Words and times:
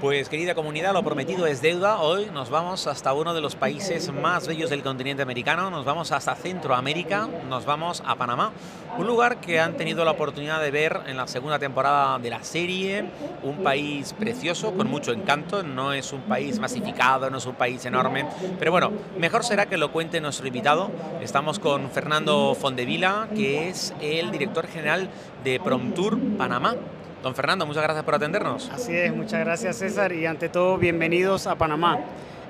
Pues 0.00 0.30
querida 0.30 0.54
comunidad, 0.54 0.94
lo 0.94 1.02
prometido 1.02 1.46
es 1.46 1.60
deuda. 1.60 2.00
Hoy 2.00 2.30
nos 2.32 2.48
vamos 2.48 2.86
hasta 2.86 3.12
uno 3.12 3.34
de 3.34 3.42
los 3.42 3.54
países 3.54 4.10
más 4.10 4.46
bellos 4.46 4.70
del 4.70 4.82
continente 4.82 5.22
americano, 5.22 5.70
nos 5.70 5.84
vamos 5.84 6.10
hasta 6.10 6.34
Centroamérica, 6.36 7.28
nos 7.50 7.66
vamos 7.66 8.02
a 8.06 8.14
Panamá, 8.14 8.50
un 8.96 9.06
lugar 9.06 9.42
que 9.42 9.60
han 9.60 9.76
tenido 9.76 10.02
la 10.06 10.12
oportunidad 10.12 10.62
de 10.62 10.70
ver 10.70 11.00
en 11.06 11.18
la 11.18 11.26
segunda 11.26 11.58
temporada 11.58 12.18
de 12.18 12.30
la 12.30 12.42
serie, 12.42 13.10
un 13.42 13.62
país 13.62 14.14
precioso, 14.14 14.72
con 14.72 14.88
mucho 14.88 15.12
encanto, 15.12 15.62
no 15.62 15.92
es 15.92 16.14
un 16.14 16.22
país 16.22 16.58
masificado, 16.58 17.28
no 17.28 17.36
es 17.36 17.44
un 17.44 17.56
país 17.56 17.84
enorme, 17.84 18.24
pero 18.58 18.70
bueno, 18.70 18.90
mejor 19.18 19.44
será 19.44 19.66
que 19.66 19.76
lo 19.76 19.92
cuente 19.92 20.18
nuestro 20.22 20.46
invitado. 20.46 20.90
Estamos 21.20 21.58
con 21.58 21.90
Fernando 21.90 22.54
Fondevila, 22.54 23.28
que 23.34 23.68
es 23.68 23.92
el 24.00 24.30
director 24.30 24.66
general 24.66 25.10
de 25.44 25.60
Promtour 25.60 26.18
Panamá. 26.38 26.74
Don 27.22 27.34
Fernando, 27.34 27.66
muchas 27.66 27.82
gracias 27.82 28.02
por 28.02 28.14
atendernos. 28.14 28.70
Así 28.72 28.96
es, 28.96 29.14
muchas 29.14 29.40
gracias 29.40 29.76
César 29.76 30.10
y 30.12 30.24
ante 30.24 30.48
todo 30.48 30.78
bienvenidos 30.78 31.46
a 31.46 31.54
Panamá. 31.54 31.98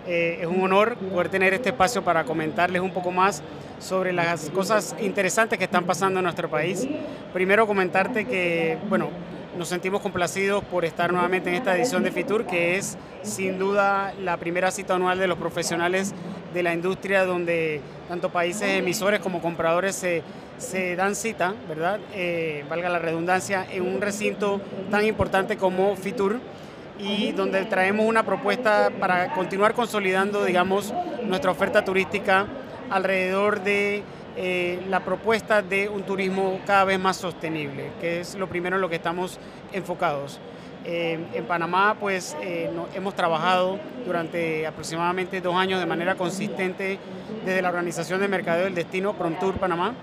Eh, 0.07 0.39
es 0.43 0.47
un 0.47 0.63
honor 0.63 0.95
poder 0.97 1.29
tener 1.29 1.53
este 1.53 1.71
espacio 1.71 2.03
para 2.05 2.23
comentarles 2.23 2.81
un 2.81 2.93
poco 2.93 3.11
más 3.11 3.43
sobre 3.81 4.13
las 4.13 4.49
cosas 4.51 4.95
interesantes 5.01 5.59
que 5.59 5.65
están 5.65 5.85
pasando 5.85 6.21
en 6.21 6.25
nuestro 6.25 6.49
país. 6.49 6.87
Primero 7.33 7.67
comentarte 7.67 8.25
que, 8.27 8.79
bueno, 8.89 9.09
nos 9.61 9.69
sentimos 9.69 10.01
complacidos 10.01 10.65
por 10.65 10.87
estar 10.87 11.13
nuevamente 11.13 11.51
en 11.51 11.57
esta 11.57 11.77
edición 11.77 12.03
de 12.03 12.11
FITUR, 12.11 12.47
que 12.47 12.79
es 12.79 12.97
sin 13.21 13.59
duda 13.59 14.15
la 14.19 14.39
primera 14.39 14.71
cita 14.71 14.95
anual 14.95 15.19
de 15.19 15.27
los 15.27 15.37
profesionales 15.37 16.15
de 16.55 16.63
la 16.63 16.73
industria 16.73 17.27
donde 17.27 17.83
tanto 18.09 18.31
países 18.31 18.79
emisores 18.79 19.21
como 19.21 19.43
compradores 19.43 19.97
se 19.97 20.23
se 20.57 20.97
dan 20.97 21.15
cita, 21.15 21.53
¿verdad? 21.69 22.01
Eh, 22.15 22.65
valga 22.71 22.89
la 22.89 22.99
redundancia, 22.99 23.67
en 23.71 23.87
un 23.87 24.01
recinto 24.01 24.63
tan 24.91 25.05
importante 25.05 25.59
como 25.59 25.95
Fitur 25.95 26.41
y 26.99 27.33
donde 27.33 27.63
traemos 27.67 28.07
una 28.07 28.23
propuesta 28.23 28.91
para 28.99 29.35
continuar 29.35 29.75
consolidando, 29.75 30.43
digamos, 30.43 30.95
nuestra 31.23 31.51
oferta 31.51 31.85
turística 31.85 32.47
alrededor 32.89 33.63
de 33.63 34.03
eh, 34.37 34.81
la 34.89 35.01
propuesta 35.01 35.63
de 35.63 35.89
un 35.89 36.03
turismo 36.03 36.61
cada 36.67 36.85
vez 36.85 36.99
más 36.99 37.17
sostenible, 37.17 37.91
que 38.01 38.21
es 38.21 38.35
lo 38.35 38.49
primero 38.49 38.77
en 38.77 38.83
lo 38.83 38.89
que 38.89 38.97
estamos 38.97 39.39
enfocados. 39.73 40.41
Eh, 40.85 41.19
en 41.35 41.45
Panamá, 41.45 41.97
pues 42.01 42.35
hemos 42.95 43.15
trabajado 43.15 43.79
durante 44.07 44.67
aproximadamente 44.67 45.41
dos 45.43 45.55
años 45.55 45.79
de 45.79 45.85
manera 45.85 46.15
consistente 46.15 46.99
desde 47.45 47.61
la 47.61 47.69
Organización 47.69 48.21
de 48.21 48.29
Mercadeo 48.29 48.65
del 48.65 48.75
Destino 48.75 49.13
Prontour 49.13 49.59
Panamá 49.59 49.95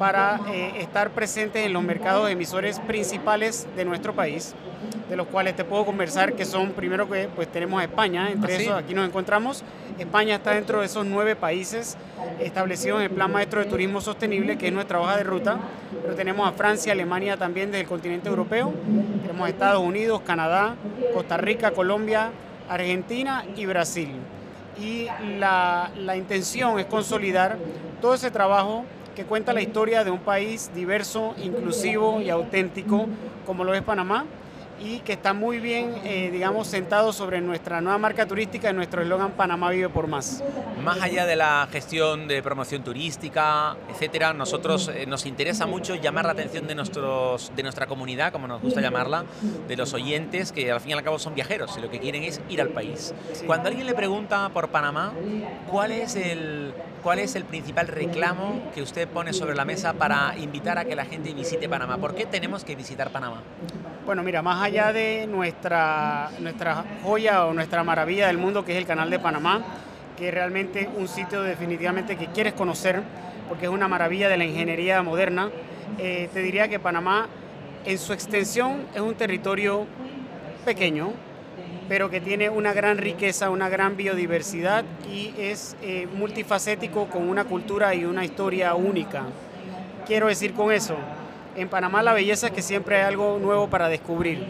para 0.00 0.40
eh, 0.48 0.72
estar 0.78 1.10
presentes 1.10 1.66
en 1.66 1.74
los 1.74 1.82
mercados 1.82 2.30
emisores 2.30 2.80
principales 2.80 3.66
de 3.76 3.84
nuestro 3.84 4.14
país, 4.14 4.54
de 5.10 5.16
los 5.16 5.26
cuales 5.26 5.56
te 5.56 5.64
puedo 5.64 5.84
conversar 5.84 6.34
que 6.34 6.44
son, 6.44 6.70
primero 6.70 7.10
que 7.10 7.28
pues 7.34 7.48
tenemos 7.48 7.80
a 7.80 7.84
España, 7.84 8.30
entre 8.30 8.54
¿Ah, 8.54 8.60
esos 8.60 8.74
aquí 8.74 8.94
nos 8.94 9.08
encontramos. 9.08 9.64
España 9.98 10.36
está 10.36 10.52
dentro 10.52 10.80
de 10.80 10.86
esos 10.86 11.04
nueve 11.04 11.34
países 11.34 11.98
establecidos 12.38 13.00
en 13.00 13.06
el 13.06 13.10
Plan 13.10 13.30
Maestro 13.30 13.60
de 13.60 13.66
Turismo 13.66 14.00
Sostenible, 14.00 14.56
que 14.56 14.68
es 14.68 14.72
nuestra 14.72 15.00
hoja 15.00 15.16
de 15.16 15.24
ruta, 15.24 15.58
pero 16.02 16.14
tenemos 16.14 16.48
a 16.48 16.52
Francia, 16.52 16.92
Alemania 16.92 17.36
también 17.36 17.72
del 17.72 17.86
continente 17.86 18.28
europeo, 18.28 18.72
tenemos 19.22 19.46
a 19.46 19.50
Estados 19.50 19.82
Unidos, 19.82 20.22
Canadá, 20.24 20.76
Costa 21.12 21.36
Rica, 21.36 21.72
Colombia, 21.72 22.30
Argentina 22.68 23.44
y 23.56 23.66
Brasil. 23.66 24.10
Y 24.80 25.08
la, 25.38 25.90
la 25.96 26.16
intención 26.16 26.78
es 26.78 26.86
consolidar 26.86 27.58
todo 28.00 28.14
ese 28.14 28.30
trabajo 28.30 28.84
que 29.16 29.24
cuenta 29.24 29.52
la 29.52 29.60
historia 29.60 30.04
de 30.04 30.12
un 30.12 30.20
país 30.20 30.70
diverso, 30.72 31.34
inclusivo 31.42 32.20
y 32.20 32.30
auténtico 32.30 33.06
como 33.44 33.64
lo 33.64 33.74
es 33.74 33.82
Panamá 33.82 34.24
y 34.80 35.00
que 35.00 35.12
está 35.12 35.32
muy 35.32 35.58
bien, 35.58 35.94
eh, 36.04 36.30
digamos, 36.32 36.66
sentado 36.66 37.12
sobre 37.12 37.40
nuestra 37.40 37.80
nueva 37.80 37.98
marca 37.98 38.26
turística 38.26 38.70
y 38.70 38.72
nuestro 38.72 39.02
eslogan 39.02 39.32
Panamá 39.32 39.70
vive 39.70 39.88
por 39.88 40.06
más. 40.06 40.42
Más 40.82 41.00
allá 41.02 41.26
de 41.26 41.36
la 41.36 41.68
gestión 41.70 42.26
de 42.26 42.42
promoción 42.42 42.82
turística, 42.82 43.76
etcétera, 43.90 44.32
nosotros 44.32 44.88
eh, 44.88 45.04
nos 45.06 45.26
interesa 45.26 45.66
mucho 45.66 45.94
llamar 45.94 46.24
la 46.24 46.32
atención 46.32 46.66
de, 46.66 46.74
nuestros, 46.74 47.52
de 47.54 47.62
nuestra 47.62 47.86
comunidad, 47.86 48.32
como 48.32 48.48
nos 48.48 48.62
gusta 48.62 48.80
llamarla, 48.80 49.24
de 49.68 49.76
los 49.76 49.92
oyentes, 49.92 50.52
que 50.52 50.72
al 50.72 50.80
fin 50.80 50.90
y 50.90 50.92
al 50.94 51.02
cabo 51.02 51.18
son 51.18 51.34
viajeros 51.34 51.76
y 51.76 51.80
lo 51.80 51.90
que 51.90 52.00
quieren 52.00 52.22
es 52.22 52.40
ir 52.48 52.60
al 52.60 52.70
país. 52.70 53.12
Cuando 53.46 53.68
alguien 53.68 53.86
le 53.86 53.94
pregunta 53.94 54.48
por 54.48 54.68
Panamá, 54.68 55.12
¿cuál 55.68 55.92
es 55.92 56.16
el 56.16 56.72
¿Cuál 57.02 57.18
es 57.18 57.34
el 57.34 57.44
principal 57.44 57.88
reclamo 57.88 58.60
que 58.74 58.82
usted 58.82 59.08
pone 59.08 59.32
sobre 59.32 59.54
la 59.54 59.64
mesa 59.64 59.94
para 59.94 60.36
invitar 60.36 60.76
a 60.76 60.84
que 60.84 60.94
la 60.94 61.06
gente 61.06 61.32
visite 61.32 61.66
Panamá? 61.66 61.96
¿Por 61.96 62.14
qué 62.14 62.26
tenemos 62.26 62.62
que 62.62 62.76
visitar 62.76 63.10
Panamá? 63.10 63.42
Bueno, 64.10 64.24
mira, 64.24 64.42
más 64.42 64.60
allá 64.60 64.92
de 64.92 65.28
nuestra, 65.28 66.32
nuestra 66.40 66.84
joya 67.04 67.46
o 67.46 67.54
nuestra 67.54 67.84
maravilla 67.84 68.26
del 68.26 68.38
mundo, 68.38 68.64
que 68.64 68.72
es 68.72 68.78
el 68.78 68.84
Canal 68.84 69.08
de 69.08 69.20
Panamá, 69.20 69.62
que 70.18 70.26
es 70.26 70.34
realmente 70.34 70.90
un 70.96 71.06
sitio 71.06 71.42
definitivamente 71.42 72.16
que 72.16 72.26
quieres 72.26 72.54
conocer, 72.54 73.04
porque 73.48 73.66
es 73.66 73.70
una 73.70 73.86
maravilla 73.86 74.28
de 74.28 74.36
la 74.36 74.44
ingeniería 74.44 75.00
moderna, 75.04 75.48
eh, 75.96 76.28
te 76.32 76.42
diría 76.42 76.66
que 76.66 76.80
Panamá 76.80 77.28
en 77.84 77.98
su 77.98 78.12
extensión 78.12 78.84
es 78.96 79.00
un 79.00 79.14
territorio 79.14 79.86
pequeño, 80.64 81.12
pero 81.88 82.10
que 82.10 82.20
tiene 82.20 82.50
una 82.50 82.72
gran 82.72 82.98
riqueza, 82.98 83.48
una 83.48 83.68
gran 83.68 83.96
biodiversidad 83.96 84.84
y 85.08 85.32
es 85.38 85.76
eh, 85.82 86.08
multifacético 86.12 87.06
con 87.06 87.28
una 87.28 87.44
cultura 87.44 87.94
y 87.94 88.04
una 88.04 88.24
historia 88.24 88.74
única. 88.74 89.22
Quiero 90.04 90.26
decir 90.26 90.52
con 90.52 90.72
eso, 90.72 90.96
en 91.56 91.68
Panamá 91.68 92.02
la 92.02 92.12
belleza 92.12 92.48
es 92.48 92.52
que 92.52 92.62
siempre 92.62 92.96
hay 92.96 93.02
algo 93.02 93.38
nuevo 93.38 93.68
para 93.68 93.88
descubrir. 93.88 94.44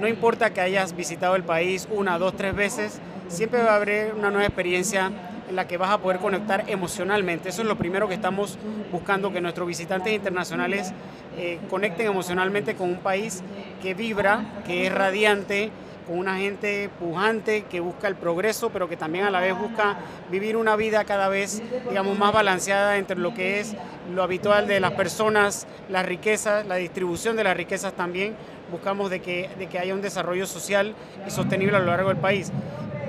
No 0.00 0.08
importa 0.08 0.52
que 0.52 0.60
hayas 0.60 0.96
visitado 0.96 1.36
el 1.36 1.44
país 1.44 1.88
una, 1.90 2.18
dos, 2.18 2.36
tres 2.36 2.54
veces, 2.54 3.00
siempre 3.28 3.62
va 3.62 3.72
a 3.72 3.76
haber 3.76 4.14
una 4.14 4.30
nueva 4.30 4.46
experiencia 4.46 5.10
en 5.48 5.56
la 5.56 5.66
que 5.68 5.76
vas 5.76 5.90
a 5.90 5.98
poder 5.98 6.18
conectar 6.18 6.64
emocionalmente. 6.68 7.48
Eso 7.48 7.62
es 7.62 7.68
lo 7.68 7.76
primero 7.76 8.08
que 8.08 8.14
estamos 8.14 8.58
buscando, 8.90 9.32
que 9.32 9.40
nuestros 9.40 9.68
visitantes 9.68 10.12
internacionales 10.12 10.92
eh, 11.36 11.58
conecten 11.68 12.06
emocionalmente 12.06 12.74
con 12.74 12.90
un 12.90 12.98
país 12.98 13.42
que 13.82 13.94
vibra, 13.94 14.62
que 14.66 14.86
es 14.86 14.92
radiante, 14.92 15.70
con 16.06 16.18
una 16.18 16.36
gente 16.36 16.90
pujante 16.98 17.64
que 17.64 17.80
busca 17.80 18.08
el 18.08 18.14
progreso, 18.14 18.70
pero 18.70 18.88
que 18.88 18.96
también 18.96 19.24
a 19.24 19.30
la 19.30 19.40
vez 19.40 19.58
busca 19.58 19.96
vivir 20.30 20.56
una 20.56 20.76
vida 20.76 21.04
cada 21.04 21.28
vez, 21.28 21.62
digamos, 21.88 22.18
más 22.18 22.32
balanceada 22.32 22.98
entre 22.98 23.16
lo 23.16 23.34
que 23.34 23.60
es 23.60 23.74
lo 24.12 24.22
habitual 24.22 24.66
de 24.66 24.80
las 24.80 24.92
personas, 24.92 25.66
las 25.88 26.04
riquezas, 26.04 26.66
la 26.66 26.76
distribución 26.76 27.36
de 27.36 27.44
las 27.44 27.56
riquezas 27.56 27.92
también. 27.94 28.34
Buscamos 28.70 29.10
de 29.10 29.20
que, 29.20 29.50
de 29.58 29.66
que 29.66 29.78
haya 29.78 29.94
un 29.94 30.02
desarrollo 30.02 30.46
social 30.46 30.94
y 31.26 31.30
sostenible 31.30 31.76
a 31.76 31.80
lo 31.80 31.86
largo 31.86 32.08
del 32.08 32.18
país. 32.18 32.52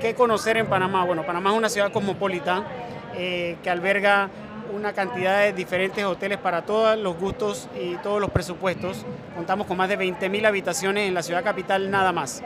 ¿Qué 0.00 0.14
conocer 0.14 0.56
en 0.56 0.66
Panamá? 0.66 1.04
Bueno, 1.04 1.24
Panamá 1.24 1.50
es 1.50 1.56
una 1.56 1.68
ciudad 1.68 1.92
cosmopolita 1.92 2.64
eh, 3.16 3.56
que 3.62 3.70
alberga 3.70 4.28
una 4.74 4.92
cantidad 4.92 5.40
de 5.40 5.52
diferentes 5.52 6.04
hoteles 6.04 6.38
para 6.38 6.62
todos 6.62 6.98
los 6.98 7.16
gustos 7.18 7.68
y 7.80 7.94
todos 7.96 8.20
los 8.20 8.30
presupuestos. 8.30 9.04
Contamos 9.34 9.66
con 9.66 9.76
más 9.76 9.88
de 9.88 9.98
20.000 9.98 10.46
habitaciones 10.46 11.08
en 11.08 11.14
la 11.14 11.22
ciudad 11.22 11.44
capital 11.44 11.90
nada 11.90 12.12
más. 12.12 12.42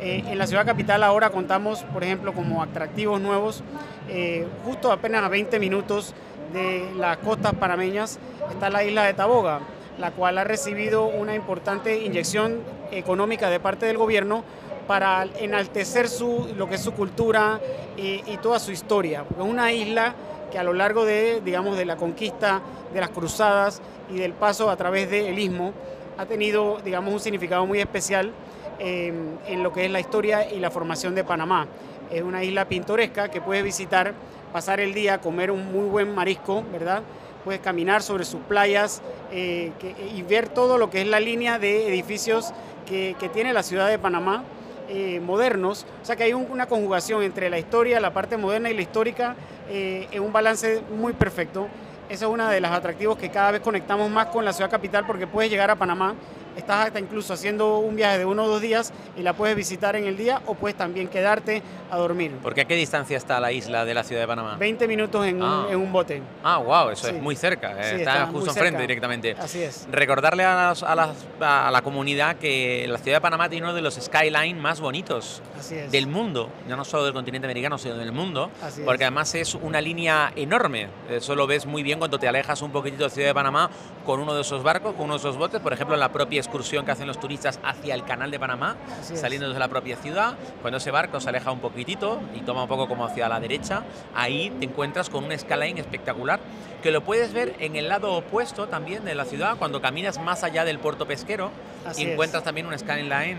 Eh, 0.00 0.22
en 0.26 0.38
la 0.38 0.46
ciudad 0.46 0.66
capital 0.66 1.02
ahora 1.02 1.30
contamos, 1.30 1.84
por 1.84 2.04
ejemplo, 2.04 2.32
como 2.32 2.62
atractivos 2.62 3.20
nuevos, 3.20 3.62
eh, 4.08 4.46
justo 4.64 4.92
apenas 4.92 5.22
a 5.22 5.28
20 5.28 5.58
minutos 5.58 6.14
de 6.52 6.88
las 6.96 7.16
costas 7.18 7.54
panameñas 7.54 8.18
está 8.50 8.70
la 8.70 8.84
isla 8.84 9.04
de 9.04 9.14
Taboga, 9.14 9.60
la 9.98 10.10
cual 10.10 10.38
ha 10.38 10.44
recibido 10.44 11.06
una 11.06 11.34
importante 11.34 12.04
inyección 12.04 12.60
económica 12.90 13.48
de 13.50 13.60
parte 13.60 13.86
del 13.86 13.96
gobierno 13.96 14.44
para 14.86 15.26
enaltecer 15.40 16.08
su, 16.08 16.52
lo 16.56 16.68
que 16.68 16.74
es 16.74 16.82
su 16.82 16.92
cultura 16.92 17.60
y, 17.96 18.22
y 18.26 18.36
toda 18.42 18.58
su 18.58 18.72
historia. 18.72 19.24
Es 19.30 19.44
una 19.44 19.72
isla 19.72 20.14
que 20.54 20.60
a 20.60 20.62
lo 20.62 20.72
largo 20.72 21.04
de, 21.04 21.40
digamos, 21.44 21.76
de 21.76 21.84
la 21.84 21.96
conquista, 21.96 22.62
de 22.92 23.00
las 23.00 23.10
cruzadas 23.10 23.82
y 24.08 24.18
del 24.18 24.34
paso 24.34 24.70
a 24.70 24.76
través 24.76 25.10
del 25.10 25.36
istmo, 25.36 25.72
ha 26.16 26.26
tenido, 26.26 26.78
digamos, 26.84 27.12
un 27.12 27.18
significado 27.18 27.66
muy 27.66 27.80
especial 27.80 28.30
em, 28.78 29.36
en 29.48 29.64
lo 29.64 29.72
que 29.72 29.86
es 29.86 29.90
la 29.90 29.98
historia 29.98 30.48
y 30.48 30.60
la 30.60 30.70
formación 30.70 31.16
de 31.16 31.24
Panamá. 31.24 31.66
Es 32.08 32.22
una 32.22 32.44
isla 32.44 32.68
pintoresca 32.68 33.32
que 33.32 33.40
puedes 33.40 33.64
visitar, 33.64 34.14
pasar 34.52 34.78
el 34.78 34.94
día, 34.94 35.20
comer 35.20 35.50
un 35.50 35.72
muy 35.72 35.88
buen 35.88 36.14
marisco, 36.14 36.62
¿verdad? 36.70 37.02
Puedes 37.44 37.60
caminar 37.60 38.04
sobre 38.04 38.24
sus 38.24 38.40
playas 38.42 39.02
eh, 39.32 39.72
y 40.14 40.22
ver 40.22 40.48
todo 40.48 40.78
lo 40.78 40.88
que 40.88 41.00
es 41.00 41.08
la 41.08 41.18
línea 41.18 41.58
de 41.58 41.88
edificios 41.88 42.52
que, 42.86 43.16
que 43.18 43.28
tiene 43.28 43.52
la 43.52 43.64
ciudad 43.64 43.88
de 43.88 43.98
Panamá 43.98 44.44
eh, 44.88 45.20
modernos, 45.20 45.86
o 46.02 46.04
sea 46.04 46.16
que 46.16 46.24
hay 46.24 46.34
una 46.34 46.66
conjugación 46.66 47.22
entre 47.22 47.48
la 47.50 47.58
historia, 47.58 48.00
la 48.00 48.12
parte 48.12 48.36
moderna 48.36 48.70
y 48.70 48.74
la 48.74 48.82
histórica 48.82 49.34
eh, 49.68 50.08
en 50.10 50.22
un 50.22 50.32
balance 50.32 50.82
muy 50.96 51.12
perfecto. 51.12 51.68
Esa 52.08 52.26
es 52.26 52.30
una 52.30 52.50
de 52.50 52.60
los 52.60 52.70
atractivos 52.70 53.16
que 53.16 53.30
cada 53.30 53.52
vez 53.52 53.62
conectamos 53.62 54.10
más 54.10 54.26
con 54.26 54.44
la 54.44 54.52
ciudad 54.52 54.70
capital 54.70 55.06
porque 55.06 55.26
puedes 55.26 55.50
llegar 55.50 55.70
a 55.70 55.76
Panamá 55.76 56.14
estás 56.56 56.86
hasta 56.86 56.98
incluso 57.00 57.32
haciendo 57.34 57.78
un 57.78 57.96
viaje 57.96 58.18
de 58.18 58.24
uno 58.24 58.44
o 58.44 58.48
dos 58.48 58.60
días 58.60 58.92
y 59.16 59.22
la 59.22 59.32
puedes 59.32 59.56
visitar 59.56 59.96
en 59.96 60.06
el 60.06 60.16
día 60.16 60.40
o 60.46 60.54
puedes 60.54 60.76
también 60.76 61.08
quedarte 61.08 61.62
a 61.90 61.96
dormir. 61.96 62.32
¿Porque 62.42 62.62
a 62.62 62.64
qué 62.64 62.74
distancia 62.76 63.16
está 63.16 63.38
la 63.40 63.52
isla 63.52 63.84
de 63.84 63.94
la 63.94 64.04
ciudad 64.04 64.22
de 64.22 64.26
Panamá? 64.26 64.56
20 64.58 64.86
minutos 64.88 65.26
en, 65.26 65.36
un, 65.36 65.42
Ah. 65.42 65.66
en 65.70 65.76
un 65.78 65.92
bote. 65.92 66.22
Ah, 66.42 66.58
wow, 66.58 66.90
eso 66.90 67.08
Sí. 67.08 67.14
es 67.16 67.22
muy 67.22 67.36
cerca, 67.36 67.72
eh, 67.72 67.90
Sí, 67.96 68.00
está, 68.00 68.12
está 68.14 68.26
justo 68.28 68.50
enfrente 68.50 68.80
directamente. 68.80 69.36
Así 69.38 69.62
es. 69.62 69.86
Recordarle 69.90 70.44
a, 70.44 70.54
las- 70.68 70.82
a 70.82 70.94
las- 70.94 71.26
a 71.40 71.70
la 71.70 71.82
comunidad 71.82 72.36
que 72.36 72.86
la 72.88 72.98
ciudad 72.98 73.18
de 73.18 73.20
Panamá 73.20 73.48
tiene 73.48 73.64
uno 73.66 73.74
de 73.74 73.82
los 73.82 73.94
skyline 73.94 74.58
más 74.60 74.80
bonitos 74.80 75.42
Así 75.58 75.74
es. 75.76 75.90
del 75.92 76.06
mundo, 76.06 76.50
ya 76.68 76.76
no 76.76 76.84
solo 76.84 77.04
del 77.04 77.12
continente 77.12 77.46
americano, 77.46 77.78
sino 77.78 77.96
del 77.96 78.12
mundo, 78.12 78.50
Así 78.62 78.80
es. 78.80 78.86
porque 78.86 79.04
además 79.04 79.34
es 79.34 79.54
una 79.54 79.80
línea 79.80 80.32
enorme. 80.36 80.88
Eso 81.10 81.34
lo 81.34 81.46
ves 81.46 81.66
muy 81.66 81.82
bien 81.82 81.98
cuando 81.98 82.18
te 82.18 82.28
alejas 82.28 82.62
un 82.62 82.70
poquitito 82.72 83.04
de 83.04 83.08
la 83.08 83.14
ciudad 83.14 83.28
de 83.28 83.34
Panamá 83.34 83.70
con 84.06 84.20
uno 84.20 84.34
de 84.34 84.40
esos 84.42 84.62
barcos, 84.62 84.92
con 84.94 85.04
uno 85.04 85.14
de 85.14 85.18
esos 85.18 85.36
botes, 85.36 85.60
por 85.60 85.72
ejemplo, 85.72 85.94
en 85.94 86.00
la 86.00 86.10
propia 86.12 86.40
excursión 86.44 86.84
que 86.84 86.92
hacen 86.92 87.06
los 87.06 87.18
turistas 87.18 87.58
hacia 87.62 87.94
el 87.94 88.04
canal 88.04 88.30
de 88.30 88.38
Panamá, 88.38 88.76
Así 89.00 89.14
es. 89.14 89.20
saliendo 89.20 89.46
desde 89.48 89.58
la 89.58 89.68
propia 89.68 89.96
ciudad. 89.96 90.34
Cuando 90.62 90.78
ese 90.78 90.90
barco 90.90 91.20
se 91.20 91.28
aleja 91.28 91.50
un 91.50 91.60
poquitito 91.60 92.20
y 92.34 92.40
toma 92.40 92.62
un 92.62 92.68
poco 92.68 92.86
como 92.88 93.04
hacia 93.04 93.28
la 93.28 93.40
derecha, 93.40 93.82
ahí 94.14 94.50
te 94.58 94.66
encuentras 94.66 95.10
con 95.10 95.24
un 95.24 95.36
skyline 95.38 95.78
espectacular 95.78 96.40
que 96.82 96.90
lo 96.90 97.02
puedes 97.02 97.32
ver 97.32 97.56
en 97.60 97.76
el 97.76 97.88
lado 97.88 98.12
opuesto 98.12 98.66
también 98.68 99.04
de 99.06 99.14
la 99.14 99.24
ciudad 99.24 99.56
cuando 99.58 99.80
caminas 99.80 100.20
más 100.20 100.44
allá 100.44 100.64
del 100.66 100.78
puerto 100.78 101.06
pesquero 101.06 101.50
Así 101.86 102.02
es. 102.04 102.10
encuentras 102.12 102.44
también 102.44 102.66
un 102.66 102.78
skyline 102.78 103.38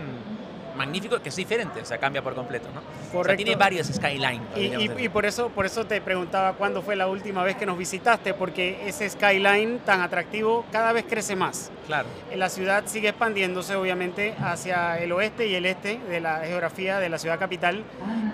magnífico 0.76 1.20
que 1.20 1.30
es 1.30 1.36
diferente, 1.36 1.80
o 1.80 1.84
sea, 1.84 1.98
cambia 1.98 2.22
por 2.22 2.34
completo, 2.34 2.68
¿no? 2.74 2.80
O 2.80 2.82
sea, 2.82 3.12
Correcto. 3.12 3.44
tiene 3.44 3.56
varios 3.56 3.86
skyline. 3.88 4.42
Y, 4.56 5.08
por 5.08 5.26
eso 5.26 5.48
por 5.48 5.66
eso 5.66 5.86
te 5.86 6.00
preguntaba 6.00 6.52
cuándo 6.54 6.82
fue 6.82 6.96
la 6.96 7.08
última 7.08 7.42
vez 7.42 7.56
que 7.56 7.66
nos 7.66 7.78
visitaste, 7.78 8.34
porque 8.34 8.86
ese 8.86 9.08
skyline 9.08 9.78
tan 9.80 10.00
atractivo 10.00 10.64
cada 10.70 10.92
vez 10.92 11.04
crece 11.08 11.36
más. 11.36 11.70
claro. 11.86 12.08
La 12.34 12.48
ciudad 12.50 12.84
sigue 12.86 13.08
expandiéndose 13.08 13.76
obviamente 13.76 14.34
hacia 14.38 14.98
el 14.98 15.12
oeste 15.12 15.46
y 15.46 15.54
el 15.54 15.64
este 15.66 15.98
de 15.98 16.20
la 16.20 16.40
geografía 16.40 16.98
de 16.98 17.08
la 17.08 17.18
ciudad 17.18 17.38
capital 17.38 17.82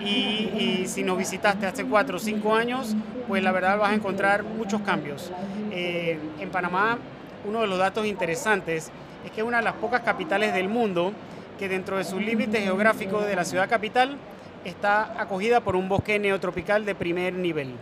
y, 0.01 0.05
y 0.05 0.85
si 0.87 1.03
nos 1.03 1.17
visitaste 1.17 1.65
hace 1.65 1.85
cuatro 1.85 2.17
o 2.17 2.19
cinco 2.19 2.53
años, 2.53 2.95
pues 3.27 3.41
la 3.41 3.51
verdad 3.51 3.77
vas 3.77 3.91
a 3.91 3.95
encontrar 3.95 4.43
muchos 4.43 4.81
cambios. 4.81 5.31
Eh, 5.71 6.19
en 6.39 6.49
Panamá, 6.49 6.97
uno 7.45 7.61
de 7.61 7.67
los 7.67 7.77
datos 7.77 8.05
interesantes 8.05 8.91
es 9.25 9.31
que 9.31 9.41
es 9.41 9.47
una 9.47 9.57
de 9.57 9.63
las 9.63 9.73
pocas 9.75 10.01
capitales 10.01 10.53
del 10.53 10.69
mundo 10.69 11.13
que 11.57 11.69
dentro 11.69 11.97
de 11.97 12.03
sus 12.03 12.21
límites 12.21 12.63
geográficos 12.63 13.25
de 13.25 13.35
la 13.35 13.45
ciudad 13.45 13.69
capital 13.69 14.17
está 14.65 15.21
acogida 15.21 15.61
por 15.61 15.75
un 15.75 15.89
bosque 15.89 16.19
neotropical 16.19 16.85
de 16.85 16.95
primer 16.95 17.33
nivel. 17.33 17.73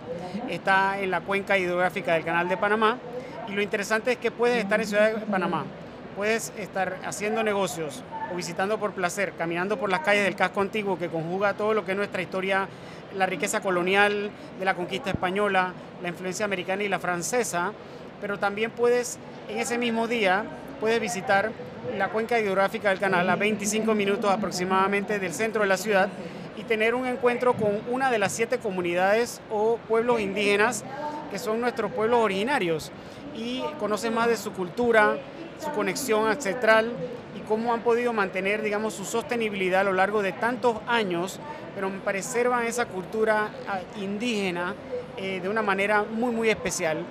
Está 0.50 1.00
en 1.00 1.12
la 1.12 1.22
cuenca 1.22 1.58
hidrográfica 1.58 2.14
del 2.14 2.24
Canal 2.26 2.50
de 2.50 2.58
Panamá 2.58 2.98
y 3.48 3.54
lo 3.54 3.62
interesante 3.62 4.14
es 4.14 4.18
que 4.18 4.32
puedes 4.32 4.58
estar 4.58 4.80
en 4.80 4.88
Ciudad 4.88 5.14
de 5.14 5.26
Panamá, 5.26 5.66
puedes 6.16 6.54
estar 6.58 6.98
haciendo 7.06 7.44
negocios 7.44 8.04
o 8.32 8.36
visitando 8.36 8.80
por 8.80 8.92
placer, 8.92 9.34
caminando 9.38 9.78
por 9.78 9.90
las 9.90 10.02
calles 10.02 10.24
del 10.24 10.36
casco 10.36 10.62
antiguo 10.62 10.98
que 10.98 11.10
conjuga 11.10 11.54
todo 11.54 11.74
lo 11.74 11.86
que 11.86 11.92
es 11.92 11.98
nuestra 11.98 12.22
historia, 12.22 12.68
la 13.16 13.26
riqueza 13.26 13.62
colonial 13.62 14.32
de 14.58 14.66
la 14.66 14.74
conquista 14.74 15.10
española, 15.10 15.74
la 16.02 16.10
influencia 16.10 16.46
americana 16.46 16.84
y 16.84 16.90
la 16.90 17.00
francesa, 17.00 17.74
pero 18.22 18.40
también 18.40 18.72
puedes 18.72 19.20
en 19.50 19.60
ese 19.60 19.78
mismo 19.78 20.08
día 20.08 20.46
puedes 20.80 21.02
visitar 21.02 21.52
la 21.98 22.10
cuenca 22.10 22.40
hidrográfica 22.40 22.90
del 22.90 23.00
canal 23.00 23.30
a 23.30 23.36
25 23.36 23.94
minutos 23.96 24.32
aproximadamente 24.32 25.20
del 25.20 25.34
centro 25.34 25.62
de 25.64 25.68
la 25.68 25.78
ciudad 25.78 26.10
y 26.58 26.64
tener 26.64 26.96
un 26.96 27.06
encuentro 27.06 27.54
con 27.54 27.82
una 27.90 28.12
de 28.12 28.20
las 28.20 28.32
siete 28.32 28.60
comunidades 28.60 29.42
o 29.50 29.78
pueblos 29.88 30.22
indígenas 30.22 30.84
que 31.32 31.40
son 31.40 31.62
nuestros 31.62 31.92
pueblos 31.92 32.20
originarios 32.20 32.92
y 33.36 33.64
conoces 33.80 34.12
más 34.12 34.28
de 34.28 34.38
su 34.38 34.52
cultura, 34.52 35.18
su 35.64 35.72
conexión 35.72 36.28
ancestral 36.28 36.92
y 37.36 37.40
cómo 37.48 37.74
han 37.74 37.82
podido 37.82 38.14
mantener, 38.14 38.62
digamos, 38.62 38.94
su 38.94 39.06
sostenibilidad 39.06 39.82
a 39.82 39.86
lo 39.86 39.94
largo 39.94 40.22
de 40.22 40.34
tantos 40.34 40.78
años, 40.88 41.40
pero 41.74 41.90
preservan 42.04 42.66
esa 42.66 42.86
cultura 42.86 43.50
ah, 43.68 43.80
indígena 44.00 44.76
eh, 45.18 45.40
de 45.40 45.48
una 45.48 45.62
manera 45.62 46.04
muy, 46.04 46.32
muy 46.32 46.50
especial 46.50 47.06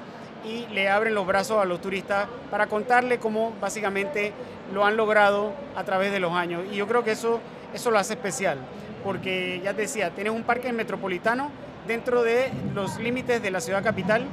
y 0.44 0.66
le 0.72 0.88
abren 0.88 1.14
los 1.14 1.26
brazos 1.26 1.60
a 1.60 1.64
los 1.64 1.81
turistas 1.81 2.28
para 2.50 2.66
contarle 2.66 3.19
cómo 3.19 3.52
básicamente 3.60 4.32
lo 4.72 4.84
han 4.84 4.96
logrado 4.96 5.52
a 5.76 5.84
través 5.84 6.12
de 6.12 6.20
los 6.20 6.32
años. 6.32 6.62
Y 6.72 6.76
yo 6.76 6.87
creo 6.87 7.04
que 7.04 7.12
eso, 7.12 7.40
eso 7.75 7.90
lo 7.90 7.98
hace 7.98 8.14
especial, 8.14 8.58
porque 9.04 9.60
ya 9.62 9.75
te 9.75 9.82
decía, 9.82 10.10
tienes 10.10 10.32
un 10.32 10.42
parque 10.42 10.72
metropolitano 10.72 11.50
dentro 11.87 12.22
de 12.22 12.50
los 12.75 12.98
límites 12.98 13.42
de 13.42 13.50
la 13.50 13.60
ciudad 13.60 13.82
capital, 13.82 14.25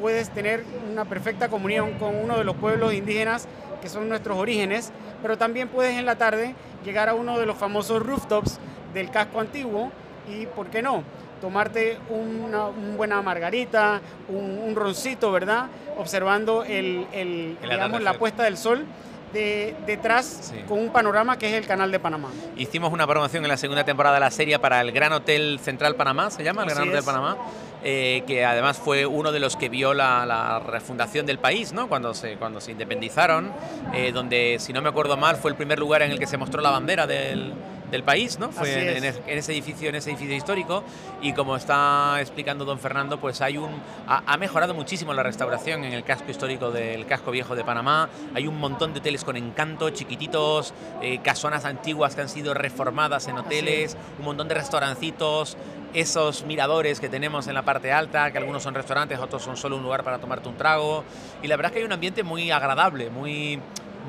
puedes 0.00 0.30
tener 0.30 0.64
una 0.90 1.04
perfecta 1.04 1.48
comunión 1.48 1.98
con 1.98 2.14
uno 2.14 2.38
de 2.38 2.44
los 2.44 2.56
pueblos 2.56 2.94
indígenas 2.94 3.48
que 3.80 3.88
son 3.88 4.08
nuestros 4.08 4.36
orígenes, 4.36 4.92
pero 5.22 5.38
también 5.38 5.68
puedes 5.68 5.96
en 5.96 6.06
la 6.06 6.16
tarde 6.16 6.54
llegar 6.84 7.08
a 7.08 7.14
uno 7.14 7.38
de 7.38 7.46
los 7.46 7.56
famosos 7.56 8.04
rooftops 8.04 8.58
del 8.94 9.10
casco 9.10 9.40
antiguo 9.40 9.90
y, 10.28 10.46
¿por 10.46 10.66
qué 10.66 10.82
no? 10.82 11.02
Tomarte 11.40 11.98
una, 12.10 12.66
un 12.66 12.96
buena 12.96 13.20
margarita, 13.22 14.00
un, 14.28 14.58
un 14.66 14.74
roncito, 14.76 15.30
¿verdad? 15.32 15.66
Observando 15.96 16.64
el, 16.64 17.06
el, 17.12 17.56
El 17.62 17.70
digamos, 17.70 18.02
la 18.02 18.14
puesta 18.14 18.42
del 18.44 18.56
sol 18.56 18.84
de, 19.32 19.74
detrás 19.86 20.24
Sí. 20.52 20.56
con 20.66 20.78
un 20.78 20.90
panorama 20.90 21.38
que 21.38 21.48
es 21.48 21.52
el 21.54 21.66
canal 21.66 21.90
de 21.92 21.98
Panamá. 22.00 22.30
Hicimos 22.56 22.92
una 22.92 23.06
promoción 23.06 23.44
en 23.44 23.48
la 23.48 23.56
segunda 23.58 23.84
temporada 23.84 24.14
de 24.14 24.20
la 24.20 24.30
serie 24.30 24.58
para 24.58 24.80
el 24.80 24.90
Gran 24.92 25.12
Hotel 25.12 25.60
Central 25.62 25.96
Panamá, 25.96 26.30
se 26.30 26.42
llama, 26.42 26.62
el 26.62 26.68
Gran 26.68 26.78
Así 26.80 26.88
Hotel 26.88 27.00
es. 27.00 27.04
Panamá, 27.04 27.36
eh, 27.84 28.22
que 28.26 28.44
además 28.44 28.78
fue 28.78 29.04
uno 29.06 29.30
de 29.30 29.38
los 29.40 29.54
que 29.56 29.68
vio 29.68 29.92
la, 29.92 30.24
la 30.24 30.60
refundación 30.60 31.26
del 31.26 31.38
país, 31.38 31.72
¿no? 31.74 31.88
Cuando 31.88 32.14
se, 32.14 32.36
cuando 32.36 32.60
se 32.60 32.72
independizaron, 32.72 33.52
eh, 33.92 34.12
donde, 34.12 34.56
si 34.60 34.72
no 34.72 34.80
me 34.80 34.88
acuerdo 34.88 35.16
mal, 35.18 35.36
fue 35.36 35.50
el 35.50 35.56
primer 35.56 35.78
lugar 35.78 36.00
en 36.02 36.10
el 36.10 36.18
que 36.18 36.26
se 36.26 36.38
mostró 36.38 36.62
la 36.62 36.70
bandera 36.70 37.06
del, 37.06 37.52
del 37.90 38.02
país, 38.02 38.38
¿no? 38.38 38.50
Fue 38.52 38.72
en, 38.82 38.88
en 38.98 39.04
es. 39.04 39.16
es- 39.16 39.22
en 39.26 39.38
ese 39.38 39.52
edificio, 39.52 39.88
en 39.88 39.94
ese 39.94 40.10
edificio 40.10 40.34
histórico, 40.36 40.84
y 41.22 41.32
como 41.32 41.56
está 41.56 42.20
explicando 42.20 42.64
don 42.64 42.78
Fernando, 42.78 43.18
pues 43.18 43.40
hay 43.40 43.56
un 43.58 43.70
ha, 44.06 44.22
ha 44.26 44.36
mejorado 44.36 44.74
muchísimo 44.74 45.12
la 45.14 45.22
restauración 45.22 45.84
en 45.84 45.92
el 45.92 46.04
casco 46.04 46.30
histórico 46.30 46.70
del 46.70 47.06
casco 47.06 47.30
viejo 47.30 47.54
de 47.56 47.64
Panamá. 47.64 48.08
Hay 48.34 48.46
un 48.46 48.58
montón 48.58 48.92
de 48.92 49.00
hoteles 49.00 49.24
con 49.24 49.36
encanto, 49.36 49.90
chiquititos, 49.90 50.74
eh, 51.02 51.20
casonas 51.22 51.64
antiguas 51.64 52.14
que 52.14 52.20
han 52.20 52.28
sido 52.28 52.54
reformadas 52.54 53.28
en 53.28 53.38
hoteles, 53.38 53.96
un 54.18 54.24
montón 54.26 54.48
de 54.48 54.54
restaurancitos, 54.54 55.56
esos 55.94 56.44
miradores 56.44 57.00
que 57.00 57.08
tenemos 57.08 57.46
en 57.48 57.54
la 57.54 57.62
parte 57.62 57.90
alta, 57.92 58.30
que 58.30 58.38
algunos 58.38 58.62
son 58.62 58.74
restaurantes, 58.74 59.18
otros 59.18 59.42
son 59.42 59.56
solo 59.56 59.76
un 59.76 59.82
lugar 59.82 60.04
para 60.04 60.18
tomarte 60.18 60.48
un 60.48 60.56
trago. 60.56 61.04
Y 61.42 61.46
la 61.48 61.56
verdad 61.56 61.70
es 61.70 61.74
que 61.74 61.78
hay 61.80 61.84
un 61.86 61.92
ambiente 61.92 62.22
muy 62.22 62.50
agradable, 62.50 63.08
muy, 63.08 63.58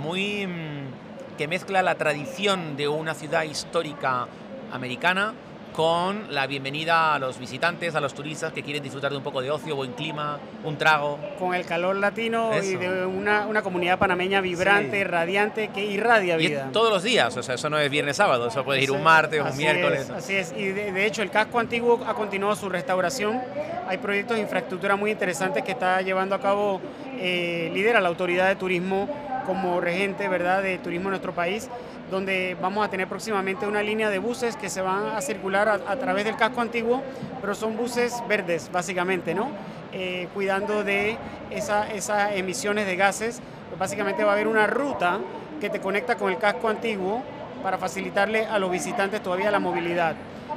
muy 0.02 0.46
mm, 0.46 1.09
que 1.40 1.48
mezcla 1.48 1.82
la 1.82 1.96
tradición 1.96 2.76
de 2.76 2.90
una 2.90 3.14
ciudad 3.14 3.44
histórica 3.44 4.28
americana 4.74 5.34
con 5.72 6.34
la 6.34 6.48
bienvenida 6.48 7.14
a 7.16 7.20
los 7.20 7.40
visitantes, 7.40 7.96
a 7.96 8.02
los 8.02 8.14
turistas 8.14 8.52
que 8.52 8.62
quieren 8.62 8.84
disfrutar 8.84 9.10
de 9.12 9.16
un 9.16 9.24
poco 9.24 9.42
de 9.42 9.50
ocio, 9.50 9.74
buen 9.78 9.94
clima, 9.94 10.38
un 10.66 10.78
trago. 10.78 11.18
Con 11.40 11.56
el 11.56 11.66
calor 11.66 11.96
latino 11.96 12.52
y 12.62 12.76
de 12.76 13.06
una, 13.06 13.48
una 13.48 13.62
comunidad 13.62 13.98
panameña 13.98 14.42
vibrante, 14.42 14.98
Sí. 14.98 15.04
radiante, 15.06 15.70
que 15.70 15.86
irradia 15.86 16.36
vida. 16.36 16.68
todos 16.74 16.92
los 16.92 17.04
días, 17.04 17.38
o 17.38 17.42
sea, 17.42 17.56
eso 17.56 17.70
no 17.70 17.80
es 17.80 17.90
viernes 17.90 18.18
sábado, 18.18 18.48
eso 18.50 18.66
puede 18.66 18.82
ir 18.84 18.92
un 18.92 19.02
martes, 19.02 19.40
un 19.40 19.48
así 19.48 19.60
miércoles. 19.60 20.02
es, 20.02 20.10
así 20.10 20.36
es, 20.36 20.54
y 20.58 20.66
de, 20.66 20.92
de 20.92 21.06
hecho 21.06 21.22
el 21.22 21.32
casco 21.32 21.58
antiguo 21.58 22.04
ha 22.06 22.16
continuado 22.16 22.58
su 22.58 22.68
restauración. 22.68 23.40
Hay 23.88 23.98
proyectos 24.00 24.36
de 24.36 24.44
infraestructura 24.44 24.98
muy 24.98 25.12
interesantes 25.12 25.64
que 25.64 25.72
está 25.72 26.02
llevando 26.02 26.36
a 26.36 26.42
cabo, 26.42 26.82
eh, 27.18 27.72
lidera 27.74 28.02
la 28.02 28.10
autoridad 28.10 28.50
de 28.50 28.58
turismo 28.58 29.08
como 29.50 29.82
regente 29.82 30.30
¿verdad? 30.30 30.62
de 30.62 30.78
turismo 30.78 31.08
en 31.08 31.14
nuestro 31.14 31.34
país, 31.34 31.72
donde 32.12 32.56
vamos 32.62 32.86
a 32.86 32.90
tener 32.92 33.08
próximamente 33.08 33.66
una 33.66 33.82
línea 33.82 34.12
de 34.12 34.20
buses 34.20 34.56
que 34.56 34.70
se 34.70 34.80
van 34.80 35.08
a 35.08 35.22
circular 35.22 35.68
a, 35.68 35.96
través 35.96 36.24
del 36.24 36.36
casco 36.36 36.62
antiguo, 36.62 37.02
pero 37.42 37.56
son 37.56 37.76
buses 37.76 38.22
verdes 38.30 38.70
básicamente, 38.72 39.34
¿no? 39.34 39.50
Eh, 39.92 40.28
cuidando 40.36 40.84
de 40.84 41.18
esa- 41.50 41.92
esas 41.92 42.36
emisiones 42.36 42.86
de 42.86 42.96
gases. 42.96 43.42
Básicamente 43.80 44.24
va 44.24 44.32
a 44.32 44.34
haber 44.36 44.48
una 44.48 44.68
ruta 44.68 45.18
que 45.60 45.72
te 45.72 45.80
conecta 45.80 46.14
con 46.14 46.32
el 46.32 46.38
casco 46.38 46.70
antiguo 46.70 47.24
para 47.64 47.80
facilitarle 47.80 48.46
a 48.46 48.60
los 48.60 48.70
visitantes 48.70 49.24
todavía 49.24 49.50
la 49.50 49.60
movilidad. 49.60 50.14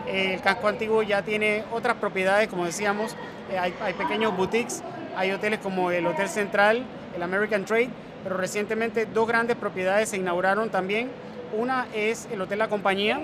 El 0.06 0.38
casco 0.42 0.68
antiguo 0.68 1.02
ya 1.02 1.22
tiene 1.22 1.64
otras 1.72 1.96
propiedades, 1.96 2.48
como 2.48 2.66
decíamos, 2.66 3.16
eh, 3.50 3.58
hay 3.58 3.94
pequeños 3.94 4.36
boutiques, 4.36 4.82
hay 5.16 5.30
hoteles 5.32 5.60
como 5.60 5.90
el 5.90 6.06
Hotel 6.06 6.28
Central, 6.28 6.84
el 7.16 7.22
American 7.22 7.64
Trade, 7.64 7.90
pero 8.22 8.36
recientemente 8.36 9.06
dos 9.06 9.26
grandes 9.26 9.56
propiedades 9.56 10.08
se 10.08 10.16
inauguraron 10.16 10.70
también. 10.70 11.10
Una 11.56 11.86
es 11.94 12.28
el 12.32 12.40
Hotel 12.40 12.58
La 12.58 12.68
Compañía, 12.68 13.20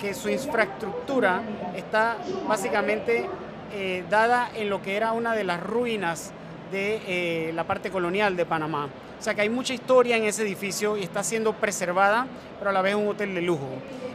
que 0.00 0.14
su 0.14 0.28
infraestructura 0.28 1.42
está 1.76 2.16
básicamente 2.48 3.26
eh, 3.72 4.04
dada 4.08 4.50
en 4.54 4.70
lo 4.70 4.80
que 4.82 4.96
era 4.96 5.12
una 5.12 5.34
de 5.34 5.44
las 5.44 5.62
ruinas 5.62 6.32
de 6.72 7.00
eh, 7.06 7.52
la 7.52 7.64
parte 7.64 7.90
colonial 7.90 8.36
de 8.36 8.46
Panamá. 8.46 8.88
O 9.18 9.22
sea 9.22 9.34
que 9.34 9.40
hay 9.40 9.48
mucha 9.48 9.74
historia 9.74 10.16
en 10.16 10.24
ese 10.24 10.42
edificio 10.42 10.96
y 10.96 11.02
está 11.02 11.22
siendo 11.24 11.52
preservada, 11.52 12.26
pero 12.58 12.70
a 12.70 12.72
la 12.72 12.82
vez 12.82 12.94
un 12.94 13.08
hotel 13.08 13.34
de 13.34 13.42
lujo. 13.42 13.68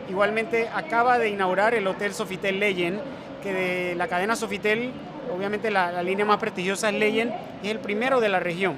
Igualmente 0.10 0.70
acaba 0.74 1.20
de 1.20 1.30
inaugurar 1.30 1.74
el 1.74 1.86
Hotel 1.88 2.14
Sofitel 2.14 2.60
Legend, 2.60 3.00
que 3.42 3.54
de 3.54 3.96
la 3.96 4.08
cadena 4.08 4.36
Sofitel, 4.36 4.92
obviamente 5.36 5.70
la, 5.72 6.02
línea 6.04 6.26
más 6.26 6.38
prestigiosa 6.38 6.90
es 6.90 6.96
Legend, 6.96 7.34
y 7.62 7.68
es 7.68 7.72
el 7.72 7.80
primero 7.80 8.22
de 8.22 8.30
la 8.30 8.40
región. 8.40 8.76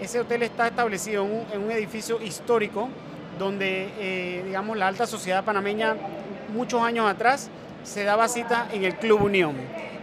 Ese 0.00 0.20
hotel 0.20 0.42
está 0.42 0.66
establecido 0.66 1.24
en 1.24 1.62
un, 1.62 1.70
edificio 1.70 2.20
histórico 2.20 2.88
donde, 3.38 3.88
eh, 3.98 4.42
digamos, 4.44 4.76
la 4.76 4.88
alta 4.88 5.06
sociedad 5.06 5.42
panameña 5.42 5.96
muchos 6.54 6.82
años 6.82 7.10
atrás 7.10 7.48
se 7.82 8.04
daba 8.04 8.28
cita 8.28 8.68
en 8.72 8.84
el 8.84 8.96
Club 8.96 9.22
Unión. 9.22 9.54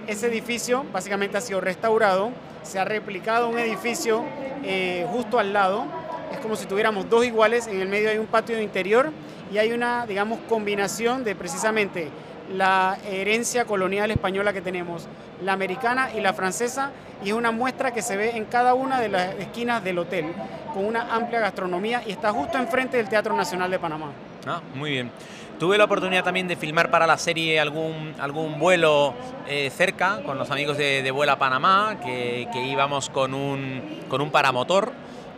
Ese 0.08 0.28
edificio 0.28 0.84
básicamente 0.92 1.38
ha 1.38 1.42
sido 1.42 1.62
restaurado, 1.62 2.32
se 2.64 2.80
ha 2.80 2.86
replicado 2.86 3.50
un 3.50 3.60
edificio 3.60 4.24
eh, 4.64 5.06
justo 5.12 5.38
al 5.38 5.54
lado, 5.54 5.86
es 6.32 6.40
como 6.40 6.56
si 6.56 6.66
tuviéramos 6.66 7.08
dos 7.08 7.24
iguales, 7.24 7.68
en 7.68 7.80
el 7.80 7.88
medio 7.88 8.10
hay 8.10 8.18
un 8.18 8.26
patio 8.26 8.60
interior 8.60 9.12
y 9.54 9.60
hay 9.60 9.74
una, 9.74 10.08
digamos, 10.08 10.40
combinación 10.50 11.24
de 11.24 11.36
precisamente 11.36 12.10
la 12.54 12.98
herencia 13.10 13.66
colonial 13.66 14.12
española 14.12 14.54
que 14.54 14.62
tenemos, 14.62 15.08
la 15.44 15.54
americana 15.54 16.10
y 16.16 16.22
la 16.22 16.34
francesa, 16.34 16.92
y 17.24 17.30
es 17.30 17.34
una 17.34 17.52
muestra 17.52 17.92
que 17.92 18.02
se 18.02 18.18
ve 18.18 18.38
en 18.38 18.46
cada 18.46 18.74
una 18.74 19.00
de 19.00 19.10
las 19.10 19.36
esquinas 19.36 19.84
del 19.84 20.00
hotel, 20.00 20.26
con 20.74 20.86
una 20.86 21.14
amplia 21.14 21.40
gastronomía 21.40 22.04
y 22.06 22.12
está 22.12 22.32
justo 22.32 22.58
enfrente 22.58 22.98
del 22.98 23.10
Teatro 23.10 23.36
Nacional 23.36 23.72
de 23.72 23.80
Panamá. 23.80 24.12
Ah, 24.46 24.62
muy 24.76 24.92
bien. 24.92 25.12
Tuve 25.60 25.78
la 25.78 25.86
oportunidad 25.86 26.24
también 26.24 26.48
de 26.48 26.56
filmar 26.56 26.90
para 26.90 27.08
la 27.08 27.18
serie 27.18 27.60
algún, 27.60 28.14
algún 28.20 28.60
vuelo 28.60 29.14
eh, 29.48 29.70
cerca 29.70 30.22
con 30.26 30.38
los 30.38 30.52
amigos 30.52 30.78
de, 30.78 31.10
Vuela 31.12 31.38
Panamá, 31.38 31.98
que, 32.04 32.48
que, 32.52 32.66
íbamos 32.66 33.10
con 33.10 33.34
un, 33.34 34.02
con 34.10 34.20
un 34.20 34.32
paramotor 34.32 34.92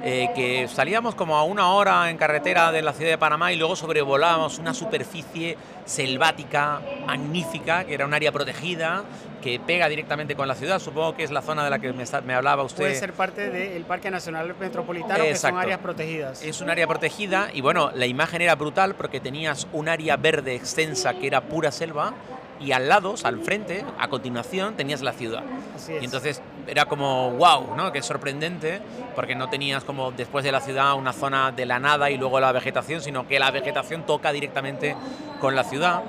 eh, 0.04 0.30
que 0.36 0.68
salíamos 0.68 1.16
como 1.16 1.38
a 1.38 1.44
una 1.44 1.72
hora 1.72 2.10
en 2.10 2.18
carretera 2.18 2.72
de 2.72 2.82
la 2.82 2.94
ciudad 2.94 3.12
de 3.12 3.18
Panamá 3.18 3.54
y 3.54 3.56
luego 3.56 3.76
sobrevolábamos 3.76 4.60
una 4.60 4.74
superficie 4.74 5.58
selvática 5.86 6.82
magnífica, 7.06 7.86
que 7.86 7.94
era 7.94 8.06
un 8.06 8.14
área 8.14 8.32
protegida, 8.32 9.04
que 9.42 9.60
pega 9.60 9.88
directamente 9.88 10.36
con 10.36 10.48
la 10.48 10.56
ciudad. 10.56 10.80
Supongo 10.80 11.16
que 11.16 11.24
es 11.24 11.32
la 11.32 11.42
zona 11.42 11.64
de 11.64 11.70
la 11.70 11.80
que 11.80 11.94
me, 11.94 12.34
hablaba 12.34 12.64
usted. 12.64 12.84
Puede 12.84 12.96
ser 12.96 13.14
parte 13.14 13.50
del 13.50 13.84
Parque 13.84 14.12
Nacional 14.12 14.56
Metropolitano, 14.60 15.24
que 15.24 15.36
son 15.36 15.58
áreas 15.58 15.80
protegidas. 15.80 16.44
Es 16.44 16.62
un 16.62 16.70
área 16.70 16.88
protegida 16.88 17.50
y 17.54 17.62
bueno, 17.62 17.92
la 17.94 18.06
imagen 18.06 18.42
era 18.42 18.56
brutal 18.56 18.96
porque 18.96 19.20
tenías 19.20 19.68
un 19.72 19.88
área 19.88 20.18
verde 20.18 20.56
extensa 20.56 21.14
que 21.14 21.28
era 21.28 21.42
pura 21.42 21.72
selva 21.72 22.14
y 22.60 22.72
al 22.72 22.88
lado, 22.88 23.16
al 23.24 23.40
frente, 23.42 23.84
a 23.98 24.08
continuación, 24.08 24.76
tenías 24.76 25.02
la 25.02 25.14
ciudad. 25.14 25.44
Y 25.90 26.06
entonces 26.06 26.42
era 26.68 26.86
como 26.86 27.32
wow, 27.32 27.76
¿no? 27.76 27.92
Que 27.92 28.00
es 28.00 28.06
sorprendente, 28.06 28.82
porque 29.16 29.36
no 29.36 29.50
tenías 29.50 29.84
como 29.84 30.12
después 30.12 30.44
de 30.44 30.52
la 30.52 30.62
ciudad 30.62 30.96
una 30.96 31.14
zona 31.14 31.52
de 31.52 31.66
la 31.66 31.80
nada 31.80 32.10
y 32.10 32.18
luego 32.18 32.40
la 32.40 32.52
vegetación, 32.52 33.02
sino 33.02 33.28
que 33.28 33.40
la 33.40 33.52
vegetación 33.52 34.06
toca 34.06 34.32
directamente 34.32 34.96
con 35.40 35.56
la 35.56 35.64
ciudad 35.64 36.02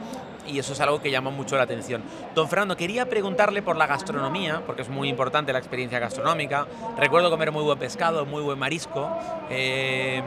y 0.47 0.59
eso 0.59 0.73
es 0.73 0.81
algo 0.81 1.01
que 1.01 1.11
llama 1.11 1.31
mucho 1.31 1.57
la 1.57 1.63
atención. 1.63 2.03
Don 2.35 2.49
Fernando, 2.49 2.77
quería 2.77 3.07
preguntarle 3.07 3.63
por 3.63 3.77
la 3.77 3.87
gastronomía, 3.87 4.63
porque 4.67 4.83
es 4.83 4.89
muy 4.89 5.09
importante 5.09 5.53
la 5.53 5.59
experiencia 5.59 5.99
gastronómica. 5.99 6.67
Recuerdo 6.99 7.31
comer 7.31 7.53
muy 7.53 7.63
buen 7.63 7.79
pescado, 7.79 8.25
muy 8.27 8.43
buen 8.43 8.59
marisco. 8.59 9.11
Eh, 9.51 10.23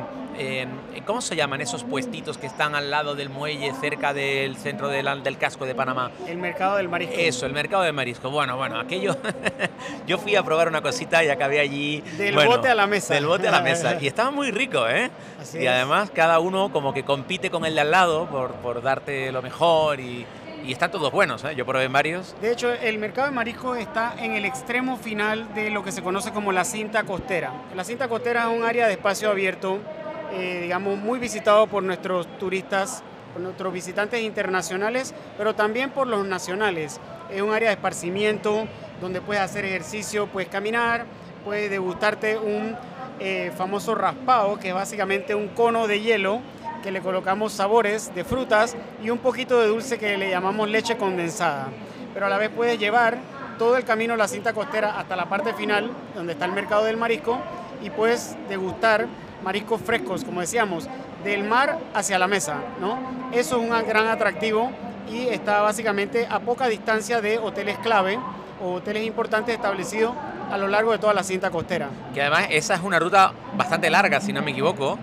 ¿Cómo 1.05 1.21
se 1.21 1.35
llaman 1.35 1.59
esos 1.59 1.83
puestitos 1.83 2.37
que 2.37 2.47
están 2.47 2.75
al 2.75 2.89
lado 2.89 3.15
del 3.15 3.29
muelle, 3.29 3.73
cerca 3.73 4.13
del 4.13 4.55
centro 4.55 4.87
del, 4.87 5.23
del, 5.23 5.37
casco 5.37 5.65
de 5.65 5.75
Panamá? 5.75 6.11
El 6.27 6.37
mercado 6.37 6.77
del 6.77 6.87
marisco. 6.87 7.15
Eso, 7.17 7.45
el 7.45 7.53
mercado 7.53 7.83
del 7.83 7.93
marisco. 7.93 8.29
Bueno, 8.29 8.55
bueno, 8.55 8.79
aquello. 8.79 9.17
yo 10.07 10.17
fui 10.17 10.35
a 10.35 10.43
probar 10.43 10.69
una 10.69 10.81
cosita 10.81 11.23
y 11.23 11.29
acabé 11.29 11.59
allí. 11.59 12.01
Del 12.17 12.35
bote 12.35 12.69
a 12.69 12.75
la 12.75 12.87
mesa. 12.87 13.15
Del 13.15 13.25
bote 13.25 13.47
a 13.47 13.51
la 13.51 13.61
mesa. 13.63 13.97
y 13.99 14.07
estaba 14.07 14.31
muy 14.31 14.51
rico, 14.51 14.87
¿eh? 14.87 15.09
Y 15.53 15.67
además, 15.67 16.11
cada 16.13 16.39
uno 16.39 16.71
como 16.71 16.93
que 16.93 17.03
compite 17.03 17.49
con 17.49 17.65
el 17.65 17.75
de 17.75 17.81
al 17.81 17.91
lado 17.91 18.27
por, 18.27 18.53
por 18.55 18.81
darte 18.81 19.31
lo 19.31 19.41
mejor 19.41 19.99
y 19.99 20.25
y 20.65 20.71
están 20.71 20.91
todos 20.91 21.11
buenos, 21.11 21.43
¿eh? 21.43 21.55
yo 21.55 21.65
probé 21.65 21.85
en 21.85 21.93
varios. 21.93 22.35
De 22.41 22.51
hecho, 22.51 22.71
el 22.71 22.97
mercado 22.97 23.27
de 23.27 23.33
marisco 23.33 23.75
está 23.75 24.13
en 24.19 24.33
el 24.33 24.45
extremo 24.45 24.97
final 24.97 25.53
de 25.53 25.69
lo 25.69 25.83
que 25.83 25.91
se 25.91 26.01
conoce 26.01 26.31
como 26.31 26.51
la 26.51 26.63
cinta 26.63 27.03
costera. 27.03 27.51
La 27.75 27.83
cinta 27.83 28.07
costera 28.07 28.51
es 28.51 28.57
un 28.57 28.63
área 28.63 28.87
de 28.87 28.93
espacio 28.93 29.29
abierto, 29.29 29.79
eh, 30.31 30.59
digamos, 30.63 30.97
muy 30.97 31.19
visitado 31.19 31.67
por 31.67 31.83
nuestros 31.83 32.27
turistas, 32.37 33.03
por 33.33 33.41
nuestros 33.41 33.71
visitantes 33.73 34.21
internacionales, 34.21 35.13
pero 35.37 35.55
también 35.55 35.91
por 35.91 36.07
los 36.07 36.25
nacionales. 36.25 36.99
Es 37.31 37.41
un 37.41 37.53
área 37.53 37.69
de 37.69 37.75
esparcimiento 37.75 38.67
donde 39.01 39.21
puedes 39.21 39.41
hacer 39.41 39.65
ejercicio, 39.65 40.27
puedes 40.27 40.49
caminar, 40.49 41.05
puedes 41.45 41.69
degustarte 41.69 42.37
un 42.37 42.75
eh, 43.19 43.51
famoso 43.57 43.95
raspado, 43.95 44.57
que 44.59 44.69
es 44.69 44.73
básicamente 44.73 45.35
un 45.35 45.49
cono 45.49 45.87
de 45.87 46.01
hielo 46.01 46.41
que 46.81 46.91
le 46.91 47.01
colocamos 47.01 47.51
sabores 47.53 48.13
de 48.15 48.23
frutas 48.23 48.75
y 49.03 49.09
un 49.09 49.17
poquito 49.17 49.59
de 49.59 49.67
dulce 49.67 49.97
que 49.97 50.17
le 50.17 50.29
llamamos 50.29 50.69
leche 50.69 50.97
condensada. 50.97 51.67
Pero 52.13 52.25
a 52.25 52.29
la 52.29 52.37
vez 52.37 52.49
puedes 52.49 52.79
llevar 52.79 53.17
todo 53.57 53.77
el 53.77 53.83
camino 53.83 54.15
la 54.15 54.27
cinta 54.27 54.53
costera 54.53 54.97
hasta 54.97 55.15
la 55.15 55.27
parte 55.27 55.53
final, 55.53 55.91
donde 56.15 56.33
está 56.33 56.45
el 56.45 56.53
mercado 56.53 56.85
del 56.85 56.97
marisco, 56.97 57.37
y 57.83 57.89
puedes 57.89 58.35
degustar 58.47 59.07
mariscos 59.43 59.81
frescos, 59.81 60.23
como 60.23 60.41
decíamos, 60.41 60.87
del 61.23 61.43
mar 61.43 61.77
hacia 61.93 62.17
la 62.17 62.27
mesa. 62.27 62.57
¿no? 62.79 62.97
Eso 63.31 63.57
es 63.57 63.61
un 63.61 63.69
gran 63.87 64.07
atractivo 64.07 64.71
y 65.11 65.27
está 65.27 65.61
básicamente 65.61 66.27
a 66.29 66.39
poca 66.39 66.67
distancia 66.67 67.21
de 67.21 67.37
hoteles 67.37 67.77
clave 67.79 68.19
o 68.63 68.73
hoteles 68.73 69.05
importantes 69.05 69.55
establecidos 69.55 70.13
a 70.51 70.57
lo 70.57 70.67
largo 70.67 70.91
de 70.91 70.97
toda 70.97 71.13
la 71.13 71.23
cinta 71.23 71.49
costera. 71.51 71.89
Que 72.13 72.21
además 72.21 72.47
esa 72.49 72.75
es 72.75 72.81
una 72.81 72.99
ruta 72.99 73.33
bastante 73.55 73.89
larga, 73.89 74.21
si 74.21 74.33
no 74.33 74.41
me 74.41 74.51
equivoco, 74.51 74.97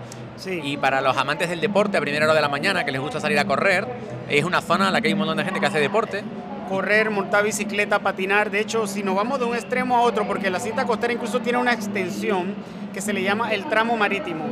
y 0.45 0.77
para 0.77 1.01
los 1.01 1.17
amantes 1.17 1.49
del 1.49 1.61
deporte, 1.61 1.97
a 1.97 2.01
primera 2.01 2.25
hora 2.25 2.35
de 2.35 2.41
la 2.41 2.49
mañana, 2.49 2.85
que 2.85 2.91
les 2.91 3.01
gusta 3.01 3.19
salir 3.19 3.39
a 3.39 3.45
correr, 3.45 3.87
es 4.29 4.43
una 4.43 4.61
zona 4.61 4.87
en 4.87 4.93
la 4.93 5.01
que 5.01 5.07
hay 5.07 5.13
un 5.13 5.19
montón 5.19 5.37
de 5.37 5.43
gente 5.43 5.59
que 5.59 5.65
hace 5.65 5.79
deporte. 5.79 6.23
Correr, 6.69 7.09
montar 7.09 7.43
bicicleta, 7.43 7.99
patinar. 7.99 8.51
De 8.51 8.59
hecho, 8.59 8.87
si 8.87 9.01
nos 9.01 9.15
vamos 9.15 9.39
de 9.39 9.45
un 9.45 9.55
extremo 9.55 9.97
a 9.97 10.01
otro, 10.01 10.27
porque 10.27 10.49
la 10.49 10.59
cinta 10.59 10.85
costera 10.85 11.13
incluso 11.13 11.39
tiene 11.39 11.57
una 11.57 11.73
extensión 11.73 12.55
que 12.93 13.01
se 13.01 13.13
le 13.13 13.23
llama 13.23 13.53
el 13.53 13.65
tramo 13.65 13.95
marítimo. 13.95 14.43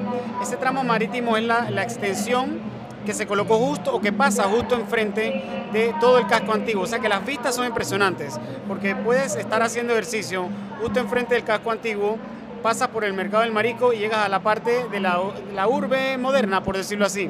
Ese 0.42 0.56
tramo 0.56 0.84
marítimo 0.84 1.36
es 1.36 1.44
la, 1.44 1.70
la 1.70 1.84
extensión 1.84 2.60
que 3.06 3.14
se 3.14 3.28
colocó 3.28 3.58
justo 3.58 3.96
o 3.96 4.02
que 4.02 4.12
pasa 4.12 4.44
justo 4.44 4.76
enfrente 4.76 5.44
de 5.72 5.94
todo 6.00 6.18
el 6.18 6.28
casco 6.28 6.54
antiguo. 6.54 6.84
O 6.84 6.88
sea 6.88 7.00
que 7.00 7.08
las 7.08 7.26
vistas 7.26 7.56
son 7.56 7.66
impresionantes, 7.66 8.40
porque 8.68 8.96
puedes 8.96 9.36
estar 9.36 9.62
haciendo 9.62 9.94
ejercicio 9.94 10.50
justo 10.82 11.00
enfrente 11.00 11.36
del 11.36 11.44
casco 11.44 11.72
antiguo 11.72 12.18
pasas 12.66 12.88
por 12.88 13.06
el 13.06 13.14
mercado 13.14 13.44
del 13.44 13.52
marico 13.52 13.94
y 13.94 14.00
llegas 14.00 14.26
a 14.26 14.28
la 14.28 14.40
parte 14.40 14.88
de 14.90 15.00
la, 15.00 15.22
la 15.54 15.68
urbe 15.68 16.18
moderna, 16.18 16.64
por 16.64 16.76
decirlo 16.76 17.06
así. 17.06 17.30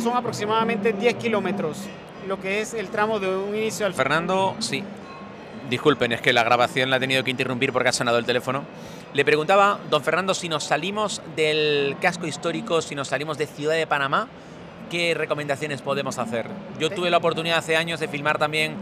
son 0.00 0.16
aproximadamente 0.16 0.92
10 0.92 1.14
kilómetros, 1.16 1.78
lo 2.28 2.40
que 2.40 2.60
es 2.60 2.74
el 2.74 2.90
tramo 2.90 3.18
de 3.18 3.36
un 3.36 3.56
inicio 3.56 3.84
al 3.84 3.92
Fernando, 3.92 4.54
sí. 4.60 4.84
Disculpen, 5.68 6.12
es 6.12 6.20
que 6.20 6.32
la 6.32 6.44
grabación 6.44 6.90
la 6.90 6.96
he 6.96 7.00
tenido 7.00 7.24
que 7.24 7.30
interrumpir 7.30 7.72
porque 7.72 7.88
ha 7.88 7.92
sonado 7.92 8.18
el 8.18 8.24
teléfono. 8.24 8.64
Le 9.14 9.24
preguntaba, 9.24 9.78
don 9.90 10.02
Fernando, 10.02 10.32
si 10.34 10.48
nos 10.48 10.64
salimos 10.64 11.20
del 11.34 11.96
casco 12.00 12.26
histórico, 12.26 12.82
si 12.82 12.94
nos 12.94 13.08
salimos 13.08 13.36
de 13.36 13.46
Ciudad 13.46 13.74
de 13.74 13.86
Panamá, 13.86 14.28
¿qué 14.90 15.14
recomendaciones 15.14 15.82
podemos 15.82 16.18
hacer? 16.18 16.46
Yo 16.78 16.90
tuve 16.90 17.10
la 17.10 17.16
oportunidad 17.16 17.58
hace 17.58 17.76
años 17.76 17.98
de 17.98 18.06
filmar 18.06 18.38
también 18.38 18.74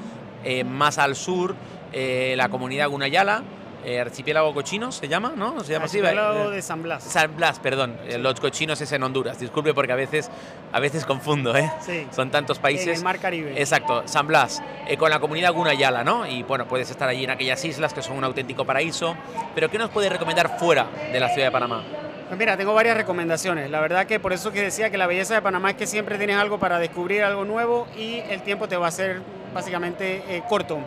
eh, 0.44 0.64
más 0.64 0.98
al 0.98 1.16
sur 1.16 1.54
eh, 1.92 2.34
la 2.36 2.48
comunidad 2.48 2.88
Gunayala, 2.90 3.42
eh, 3.84 4.00
archipiélago 4.00 4.54
cochino 4.54 4.90
se 4.90 5.08
llama, 5.08 5.34
¿no? 5.36 5.60
Se 5.62 5.72
llama 5.72 5.84
archipiélago 5.84 6.50
de 6.50 6.62
San 6.62 6.82
Blas. 6.82 7.04
San 7.04 7.36
Blas, 7.36 7.58
perdón. 7.58 7.96
Eh, 8.06 8.18
los 8.18 8.40
cochinos 8.40 8.80
es 8.80 8.90
en 8.92 9.02
Honduras. 9.02 9.38
Disculpe 9.38 9.74
porque 9.74 9.92
a 9.92 9.96
veces, 9.96 10.30
a 10.72 10.80
veces 10.80 11.04
confundo, 11.04 11.56
¿eh? 11.56 11.70
Sí. 11.80 12.06
Son 12.10 12.30
tantos 12.30 12.58
países. 12.58 12.88
En 12.88 12.94
el 12.96 13.02
Mar 13.02 13.18
Caribe. 13.18 13.60
Exacto, 13.60 14.02
San 14.06 14.26
Blas, 14.26 14.62
eh, 14.88 14.96
con 14.96 15.10
la 15.10 15.20
comunidad 15.20 15.52
Gunayala, 15.52 16.02
¿no? 16.02 16.26
Y 16.26 16.42
bueno, 16.42 16.66
puedes 16.66 16.90
estar 16.90 17.08
allí 17.08 17.24
en 17.24 17.30
aquellas 17.30 17.64
islas 17.64 17.92
que 17.92 18.02
son 18.02 18.16
un 18.16 18.24
auténtico 18.24 18.64
paraíso. 18.64 19.16
Pero 19.54 19.70
¿qué 19.70 19.78
nos 19.78 19.90
puede 19.90 20.08
recomendar 20.08 20.58
fuera 20.58 20.86
de 21.12 21.20
la 21.20 21.28
ciudad 21.28 21.48
de 21.48 21.52
Panamá? 21.52 21.82
Pues 22.28 22.38
mira, 22.38 22.56
tengo 22.56 22.72
varias 22.72 22.96
recomendaciones. 22.96 23.70
La 23.70 23.80
verdad 23.80 24.06
que 24.06 24.18
por 24.18 24.32
eso 24.32 24.50
que 24.50 24.62
decía 24.62 24.88
que 24.90 24.96
la 24.96 25.06
belleza 25.06 25.34
de 25.34 25.42
Panamá 25.42 25.70
es 25.70 25.76
que 25.76 25.86
siempre 25.86 26.16
tienes 26.16 26.36
algo 26.36 26.58
para 26.58 26.78
descubrir 26.78 27.22
algo 27.22 27.44
nuevo 27.44 27.86
y 27.96 28.20
el 28.30 28.42
tiempo 28.42 28.66
te 28.66 28.76
va 28.76 28.86
a 28.86 28.90
ser 28.90 29.20
básicamente 29.52 30.42
corto 30.48 30.78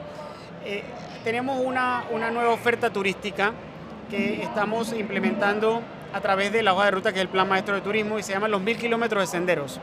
tenemos 1.23 1.59
una, 1.63 2.05
una 2.11 2.31
nueva 2.31 2.51
oferta 2.51 2.89
turística 2.89 3.53
que 4.09 4.41
estamos 4.41 4.93
implementando 4.93 5.81
a 6.13 6.21
través 6.21 6.51
de 6.51 6.63
la 6.63 6.73
hoja 6.73 6.85
de 6.85 6.91
ruta 6.91 7.11
que 7.11 7.19
es 7.19 7.23
el 7.23 7.29
Plan 7.29 7.47
Maestro 7.47 7.75
de 7.75 7.81
Turismo 7.81 8.17
y 8.17 8.23
se 8.23 8.33
llama 8.33 8.47
los 8.47 8.61
mil 8.61 8.77
kilómetros 8.77 9.23
de 9.23 9.27
senderos. 9.27 9.79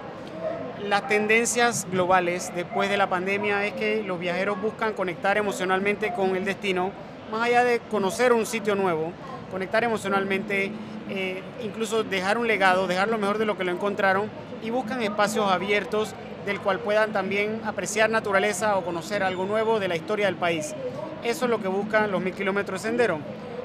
Las 0.88 1.08
tendencias 1.08 1.86
globales 1.90 2.52
después 2.54 2.90
de 2.90 2.96
la 2.96 3.08
pandemia 3.08 3.64
es 3.66 3.72
que 3.74 4.02
los 4.02 4.18
viajeros 4.18 4.60
buscan 4.60 4.92
conectar 4.92 5.38
emocionalmente 5.38 6.12
con 6.12 6.36
el 6.36 6.44
destino, 6.44 6.90
más 7.30 7.42
allá 7.42 7.64
de 7.64 7.80
conocer 7.90 8.32
un 8.32 8.44
sitio 8.44 8.74
nuevo, 8.74 9.12
conectar 9.50 9.84
emocionalmente, 9.84 10.72
eh, 11.10 11.42
incluso 11.62 12.02
dejar 12.02 12.38
un 12.38 12.46
legado, 12.46 12.86
dejar 12.86 13.08
lo 13.08 13.18
mejor 13.18 13.38
de 13.38 13.44
lo 13.44 13.58
que 13.58 13.64
lo 13.64 13.72
encontraron 13.72 14.30
y 14.62 14.70
buscan 14.70 15.02
espacios 15.02 15.50
abiertos 15.50 16.14
del 16.46 16.60
cual 16.60 16.80
puedan 16.80 17.12
también 17.12 17.60
apreciar 17.64 18.10
naturaleza 18.10 18.76
o 18.76 18.84
conocer 18.84 19.22
algo 19.22 19.44
nuevo 19.44 19.80
de 19.80 19.88
la 19.88 19.96
historia 19.96 20.26
del 20.26 20.36
país. 20.36 20.74
Eso 21.22 21.44
es 21.44 21.50
lo 21.50 21.60
que 21.60 21.68
buscan 21.68 22.10
los 22.10 22.20
mil 22.20 22.34
kilómetros 22.34 22.82
de 22.82 22.88
sendero. 22.88 23.18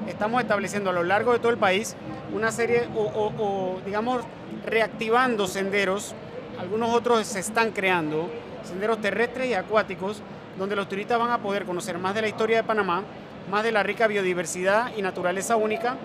Estamos 0.08 0.41
estableciendo 0.41 0.89
a 0.89 0.93
lo 0.93 1.03
largo 1.03 1.34
de 1.34 1.39
todo 1.39 1.51
el 1.51 1.58
país 1.58 1.96
una 2.34 2.51
serie, 2.51 2.88
o, 2.96 3.79
digamos, 3.86 4.24
reactivando 4.65 5.48
senderos. 5.48 6.15
Algunos 6.60 6.93
otros 6.93 7.25
se 7.27 7.39
están 7.39 7.72
creando, 7.72 8.29
senderos 8.63 9.00
terrestres 9.01 9.48
y 9.48 9.53
acuáticos, 9.53 10.22
donde 10.58 10.75
los 10.75 10.89
turistas 10.89 11.19
van 11.19 11.31
a 11.31 11.39
poder 11.39 11.65
conocer 11.65 11.98
más 11.98 12.15
de 12.15 12.22
la 12.22 12.27
historia 12.27 12.58
de 12.58 12.63
Panamá, 12.63 13.03
más 13.50 13.63
de 13.63 13.72
la 13.72 13.84
rica 13.84 14.08
biodiversidad 14.08 14.91
y 14.96 15.01
naturaleza 15.01 15.55
única 15.55 15.96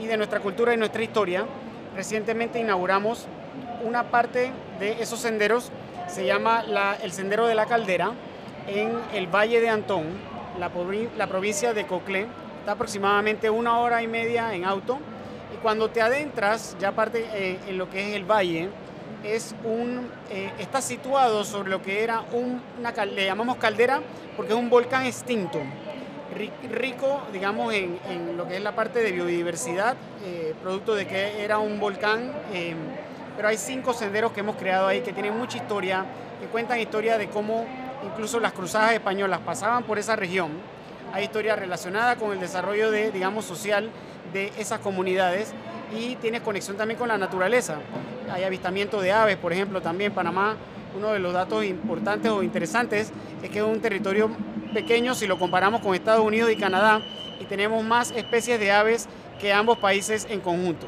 y 0.00 0.06
de 0.06 0.16
nuestra 0.16 0.40
cultura 0.40 0.74
y 0.74 0.76
nuestra 0.76 1.02
historia, 1.02 1.46
recientemente 1.94 2.58
inauguramos 2.58 3.26
una 3.84 4.04
parte 4.04 4.50
de 4.78 5.02
esos 5.02 5.20
senderos, 5.20 5.70
se 6.08 6.26
llama 6.26 6.64
el 7.02 7.12
Sendero 7.12 7.46
de 7.46 7.54
la 7.54 7.66
Caldera, 7.66 8.12
en 8.66 8.92
el 9.12 9.26
Valle 9.26 9.60
de 9.60 9.68
Antón, 9.68 10.06
la, 10.58 11.26
provincia 11.26 11.74
de 11.74 11.86
Coclé. 11.86 12.26
Está 12.60 12.72
aproximadamente 12.72 13.50
una 13.50 13.78
hora 13.78 14.02
y 14.02 14.06
media 14.06 14.54
en 14.54 14.64
auto. 14.64 14.98
Y 15.54 15.56
cuando 15.58 15.90
te 15.90 16.00
adentras, 16.00 16.76
ya 16.80 16.92
parte 16.92 17.26
eh, 17.34 17.58
en 17.68 17.78
lo 17.78 17.90
que 17.90 18.08
es 18.08 18.16
el 18.16 18.24
valle, 18.24 18.70
es 19.22 19.54
un, 19.64 20.10
eh, 20.30 20.50
está 20.58 20.80
situado 20.80 21.44
sobre 21.44 21.70
lo 21.70 21.82
que 21.82 22.02
era 22.02 22.22
un, 22.32 22.60
una, 22.78 22.92
le 23.04 23.24
llamamos 23.24 23.56
caldera 23.56 24.00
porque 24.36 24.52
es 24.52 24.58
un 24.58 24.68
volcán 24.68 25.06
extinto, 25.06 25.60
rico, 26.70 27.22
digamos, 27.32 27.72
en, 27.74 28.36
lo 28.36 28.46
que 28.48 28.56
es 28.56 28.62
la 28.62 28.72
parte 28.74 29.00
de 29.00 29.12
biodiversidad, 29.12 29.96
eh, 30.24 30.54
producto 30.62 30.94
de 30.94 31.06
que 31.06 31.44
era 31.44 31.58
un 31.58 31.78
volcán, 31.78 32.32
em, 32.52 32.76
pero 33.36 33.48
hay 33.48 33.56
cinco 33.56 33.92
senderos 33.92 34.32
que 34.32 34.40
hemos 34.40 34.56
creado 34.56 34.86
ahí 34.86 35.00
que 35.00 35.12
tienen 35.12 35.36
mucha 35.36 35.58
historia, 35.58 36.04
que 36.40 36.46
cuentan 36.46 36.78
historia 36.80 37.18
de 37.18 37.28
cómo 37.28 37.66
incluso 38.04 38.40
las 38.40 38.52
cruzadas 38.52 38.92
españolas 38.92 39.40
pasaban 39.40 39.84
por 39.84 39.98
esa 39.98 40.16
región. 40.16 40.50
Hay 41.12 41.24
historia 41.24 41.56
relacionada 41.56 42.16
con 42.16 42.32
el 42.32 42.40
desarrollo 42.40 42.90
de, 42.90 43.10
digamos, 43.12 43.44
social 43.44 43.90
de 44.32 44.52
esas 44.58 44.80
comunidades 44.80 45.52
y 45.96 46.16
tiene 46.16 46.40
conexión 46.40 46.76
también 46.76 46.98
con 46.98 47.08
la 47.08 47.18
naturaleza. 47.18 47.76
Hay 48.32 48.42
avistamiento 48.42 49.00
de 49.00 49.12
aves, 49.12 49.36
por 49.36 49.52
ejemplo, 49.52 49.80
también 49.80 50.12
Panamá. 50.12 50.56
Uno 50.96 51.12
de 51.12 51.18
los 51.18 51.32
datos 51.32 51.64
importantes 51.64 52.30
o 52.30 52.42
interesantes 52.42 53.12
es 53.42 53.50
que 53.50 53.58
es 53.58 53.64
un 53.64 53.80
territorio 53.80 54.30
pequeño 54.74 55.14
si 55.14 55.26
lo 55.26 55.38
comparamos 55.38 55.80
con 55.80 55.94
Estados 55.94 56.24
Unidos 56.24 56.50
y 56.50 56.56
Canadá 56.56 57.00
y 57.40 57.44
tenemos 57.44 57.82
más 57.84 58.10
especies 58.10 58.60
de 58.60 58.72
aves 58.72 59.08
que 59.40 59.52
ambos 59.52 59.78
países 59.78 60.26
en 60.28 60.40
conjunto. 60.40 60.86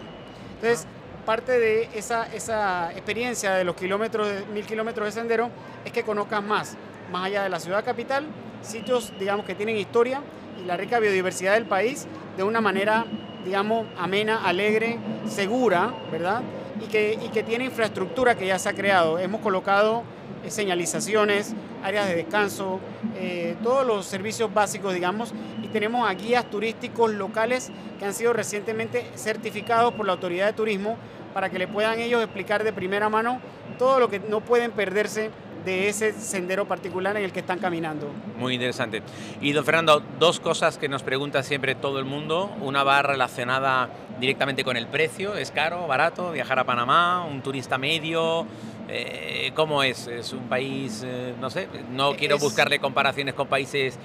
Entonces, 0.57 0.87
parte 1.25 1.59
de 1.59 1.89
esa, 1.95 2.27
esa 2.35 2.93
experiencia 2.93 3.55
de 3.55 3.65
los 3.65 3.77
kilómetros, 3.77 4.29
mil 4.53 4.67
kilómetros 4.67 5.07
de 5.07 5.13
sendero, 5.13 5.51
es 5.85 5.93
que 5.93 6.03
conozcas 6.03 6.43
más, 6.43 6.77
más 7.11 7.27
allá 7.27 7.43
de 7.43 7.49
la 7.49 7.61
ciudad 7.61 7.85
capital, 7.85 8.27
sitios, 8.63 9.13
digamos, 9.19 9.47
que 9.47 9.55
tienen 9.55 9.77
historia 9.77 10.21
y 10.61 10.67
la 10.67 10.77
rica 10.77 10.99
biodiversidad 10.99 11.55
del 11.55 11.67
país 11.67 12.07
de 12.37 12.43
una 12.43 12.61
manera 12.61 13.07
digamos, 13.47 13.87
amena, 13.97 14.45
alegre, 14.45 14.99
segura, 15.29 15.95
¿verdad? 16.11 16.43
Y 16.85 16.89
que, 16.89 17.15
y 17.15 17.29
que 17.29 17.45
tiene 17.45 17.65
infraestructura 17.65 18.35
que 18.35 18.47
ya 18.47 18.59
se 18.59 18.69
ha 18.69 18.75
creado. 18.75 19.19
Hemos 19.19 19.41
colocado 19.41 20.03
eh, 20.45 20.51
señalizaciones, 20.51 21.55
áreas 21.87 22.09
de 22.09 22.17
descanso, 22.17 22.81
eh, 23.15 23.55
todos 23.63 23.87
los 23.87 24.07
servicios 24.07 24.53
básicos, 24.53 24.93
digamos, 24.93 25.33
y 25.63 25.69
tenemos 25.69 26.09
a 26.09 26.15
guías 26.15 26.45
turísticos 26.51 27.13
locales 27.13 27.71
que 28.01 28.05
han 28.05 28.13
sido 28.13 28.33
recientemente 28.33 29.09
certificados 29.15 29.95
por 29.95 30.05
la 30.05 30.13
Autoridad 30.13 30.47
de 30.47 30.53
Turismo 30.53 30.97
para 31.33 31.49
que 31.49 31.61
le 31.61 31.69
puedan 31.69 32.01
ellos 32.01 32.21
explicar 32.25 32.65
de 32.65 32.73
primera 32.73 33.09
mano 33.09 33.41
todo 33.79 34.01
lo 34.01 34.09
que 34.09 34.19
no 34.19 34.41
pueden 34.41 34.73
perderse 34.73 35.31
de 35.65 35.89
ese 35.89 36.13
sendero 36.13 36.67
particular 36.67 37.17
en 37.17 37.25
el 37.25 37.33
que 37.33 37.41
están 37.41 37.59
caminando. 37.59 38.09
Muy 38.39 38.55
interesante. 38.55 39.03
Y 39.41 39.53
don 39.53 39.65
Fernando, 39.65 40.03
dos 40.19 40.41
cosas 40.41 40.79
que 40.79 40.89
nos 40.89 41.03
pregunta 41.03 41.43
siempre 41.43 41.75
todo 41.75 41.99
el 41.99 42.05
mundo. 42.05 42.51
Una 42.61 42.85
va 42.85 43.03
relacionada 43.03 43.91
directamente 44.19 44.65
con 44.65 44.77
el 44.77 44.87
precio. 44.87 45.35
¿Es 45.35 45.51
caro, 45.51 45.87
barato 45.87 46.33
viajar 46.33 46.59
a 46.59 46.65
Panamá? 46.65 47.25
¿Un 47.25 47.43
turista 47.43 47.79
medio? 47.79 48.47
Eh, 48.89 49.53
¿Cómo 49.55 49.83
es? 49.83 50.07
¿Es 50.07 50.33
un 50.33 50.49
país, 50.49 51.03
eh, 51.05 51.35
no 51.41 51.51
sé, 51.51 51.69
no 51.91 52.15
quiero 52.15 52.39
buscarle 52.39 52.79
comparaciones 52.79 53.35
con 53.35 53.49
países 53.49 53.99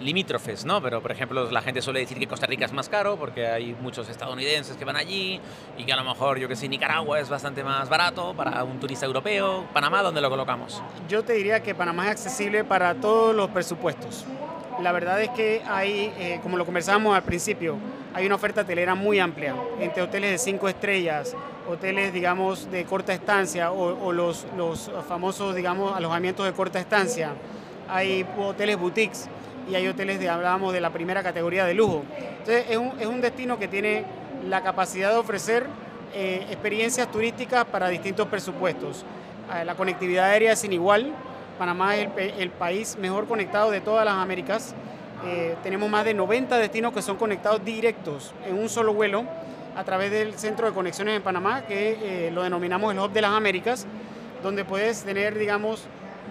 limítrofes, 0.00 0.64
¿no? 0.64 0.80
Pero, 0.80 1.00
por 1.02 1.10
ejemplo, 1.10 1.50
la 1.50 1.60
gente 1.60 1.82
suele 1.82 2.00
decir 2.00 2.18
que 2.18 2.26
Costa 2.26 2.46
Rica 2.46 2.64
es 2.64 2.72
más 2.72 2.88
caro 2.88 3.16
porque 3.16 3.46
hay 3.46 3.74
muchos 3.80 4.08
estadounidenses 4.08 4.76
que 4.76 4.84
van 4.84 4.96
allí 4.96 5.40
y 5.76 5.84
que 5.84 5.92
a 5.92 5.96
lo 5.96 6.04
mejor, 6.04 6.38
yo 6.38 6.48
que 6.48 6.56
sé, 6.56 6.68
Nicaragua 6.68 7.18
es 7.18 7.28
bastante 7.28 7.64
más 7.64 7.88
barato 7.88 8.34
para 8.34 8.62
un 8.64 8.78
turista 8.78 9.06
europeo. 9.06 9.66
Panamá, 9.72 10.02
¿dónde 10.02 10.20
lo 10.20 10.30
colocamos? 10.30 10.82
Yo 11.08 11.24
te 11.24 11.32
diría 11.32 11.62
que 11.62 11.74
Panamá 11.74 12.04
es 12.04 12.12
accesible 12.12 12.64
para 12.64 12.94
todos 12.94 13.34
los 13.34 13.50
presupuestos. 13.50 14.24
La 14.80 14.92
verdad 14.92 15.20
es 15.20 15.30
que 15.30 15.62
hay, 15.66 16.12
eh, 16.18 16.38
como 16.42 16.56
lo 16.56 16.64
conversamos 16.64 17.16
al 17.16 17.24
principio, 17.24 17.76
hay 18.14 18.26
una 18.26 18.36
oferta 18.36 18.60
hotelera 18.60 18.94
muy 18.94 19.18
amplia, 19.18 19.54
entre 19.80 20.02
hoteles 20.02 20.30
de 20.30 20.38
cinco 20.38 20.68
estrellas, 20.68 21.34
hoteles, 21.68 22.12
digamos, 22.12 22.70
de 22.70 22.84
corta 22.84 23.12
estancia 23.12 23.70
o, 23.70 24.12
los, 24.12 24.46
los 24.56 24.90
famosos, 25.06 25.54
digamos, 25.54 25.94
alojamientos 25.96 26.46
de 26.46 26.52
corta 26.52 26.80
estancia. 26.80 27.32
Hay 27.88 28.26
hoteles 28.38 28.78
boutiques 28.78 29.28
y 29.70 29.74
hay 29.74 29.86
hoteles 29.86 30.18
de, 30.18 30.28
hablábamos 30.28 30.72
de 30.72 30.80
la 30.80 30.90
primera 30.90 31.22
categoría 31.22 31.64
de 31.66 31.74
lujo. 31.74 32.04
Entonces 32.38 32.66
es 32.70 32.76
un, 32.76 32.92
es 32.98 33.06
un 33.06 33.20
destino 33.20 33.58
que 33.58 33.68
tiene 33.68 34.04
la 34.48 34.62
capacidad 34.62 35.10
de 35.10 35.18
ofrecer 35.18 35.66
eh, 36.14 36.46
experiencias 36.50 37.10
turísticas 37.10 37.64
para 37.66 37.88
distintos 37.88 38.26
presupuestos. 38.28 39.04
Eh, 39.54 39.64
la 39.64 39.74
conectividad 39.74 40.26
aérea 40.26 40.52
es 40.52 40.60
sin 40.60 40.72
igual. 40.72 41.12
Panamá 41.58 41.96
es 41.96 42.08
el, 42.38 42.50
país 42.50 42.96
mejor 42.98 43.26
conectado 43.26 43.70
de 43.70 43.80
todas 43.80 44.04
las 44.04 44.14
Américas. 44.14 44.74
Eh, 45.26 45.56
tenemos 45.62 45.90
más 45.90 46.04
de 46.04 46.14
90 46.14 46.56
destinos 46.56 46.92
que 46.92 47.02
son 47.02 47.16
conectados 47.16 47.64
directos 47.64 48.32
en 48.46 48.56
un 48.56 48.68
solo 48.68 48.94
vuelo 48.94 49.24
a 49.78 49.84
través 49.84 50.10
del 50.10 50.34
centro 50.34 50.66
de 50.66 50.72
conexiones 50.72 51.14
en 51.14 51.22
Panamá, 51.22 51.62
que 51.62 52.30
lo 52.34 52.42
denominamos 52.42 52.92
el 52.92 52.98
Hub 52.98 53.12
de 53.12 53.22
las 53.22 53.30
Américas, 53.30 53.86
donde 54.42 54.64
puedes 54.64 55.04
tener, 55.04 55.38
digamos, 55.38 55.84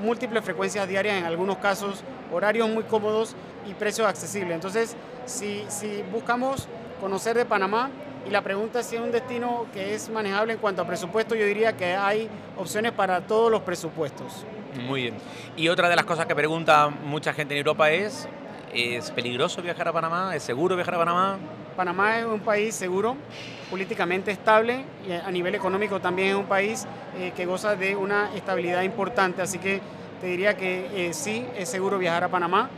múltiples 0.03 0.43
frecuencias 0.43 0.85
diarias 0.85 1.15
en 1.17 1.23
algunos 1.23 1.57
casos, 1.57 2.03
horarios 2.33 2.69
muy 2.69 2.83
cómodos 2.83 3.37
y 3.65 3.73
precios 3.73 4.05
accesibles. 4.05 4.53
Entonces, 4.53 4.97
si, 5.25 5.63
si 5.69 6.03
buscamos 6.11 6.67
conocer 6.99 7.37
de 7.37 7.45
Panamá 7.45 7.89
y 8.27 8.31
la 8.31 8.41
pregunta 8.41 8.81
es 8.81 8.87
si 8.87 8.97
es 8.97 9.01
un 9.01 9.13
destino 9.13 9.65
que 9.73 9.95
es 9.95 10.09
manejable 10.09 10.53
en 10.53 10.59
cuanto 10.59 10.81
a 10.81 10.85
presupuesto, 10.85 11.33
yo 11.33 11.45
diría 11.45 11.77
que 11.77 11.95
hay 11.95 12.27
opciones 12.57 12.91
para 12.91 13.21
todos 13.21 13.49
los 13.49 13.61
presupuestos. 13.61 14.45
Muy 14.85 15.03
bien. 15.03 15.15
Y 15.55 15.69
otra 15.69 15.87
de 15.87 15.95
las 15.95 16.03
cosas 16.03 16.25
que 16.25 16.35
pregunta 16.35 16.89
mucha 16.89 17.31
gente 17.31 17.53
en 17.53 17.59
Europa 17.59 17.89
es, 17.91 18.27
¿es 18.73 19.11
peligroso 19.11 19.61
viajar 19.61 19.87
a 19.87 19.93
Panamá? 19.93 20.35
¿Es 20.35 20.43
seguro 20.43 20.75
viajar 20.75 20.95
a 20.95 20.97
Panamá? 20.99 21.37
Panamá 21.75 22.19
es 22.19 22.25
un 22.25 22.39
país 22.39 22.75
seguro, 22.75 23.15
políticamente 23.69 24.31
estable 24.31 24.83
y 25.07 25.11
a 25.11 25.29
nivel 25.29 25.55
económico 25.55 25.99
también 25.99 26.29
es 26.29 26.35
un 26.35 26.45
país 26.45 26.87
eh, 27.17 27.33
que 27.35 27.45
goza 27.45 27.75
de 27.75 27.95
una 27.95 28.33
estabilidad 28.35 28.81
importante, 28.81 29.41
así 29.41 29.59
que 29.59 29.81
te 30.19 30.27
diría 30.27 30.57
que 30.57 31.07
eh, 31.07 31.13
sí, 31.13 31.45
es 31.55 31.69
seguro 31.69 31.99
viajar 31.99 32.23
a 32.23 32.29
Panamá. 32.29 32.69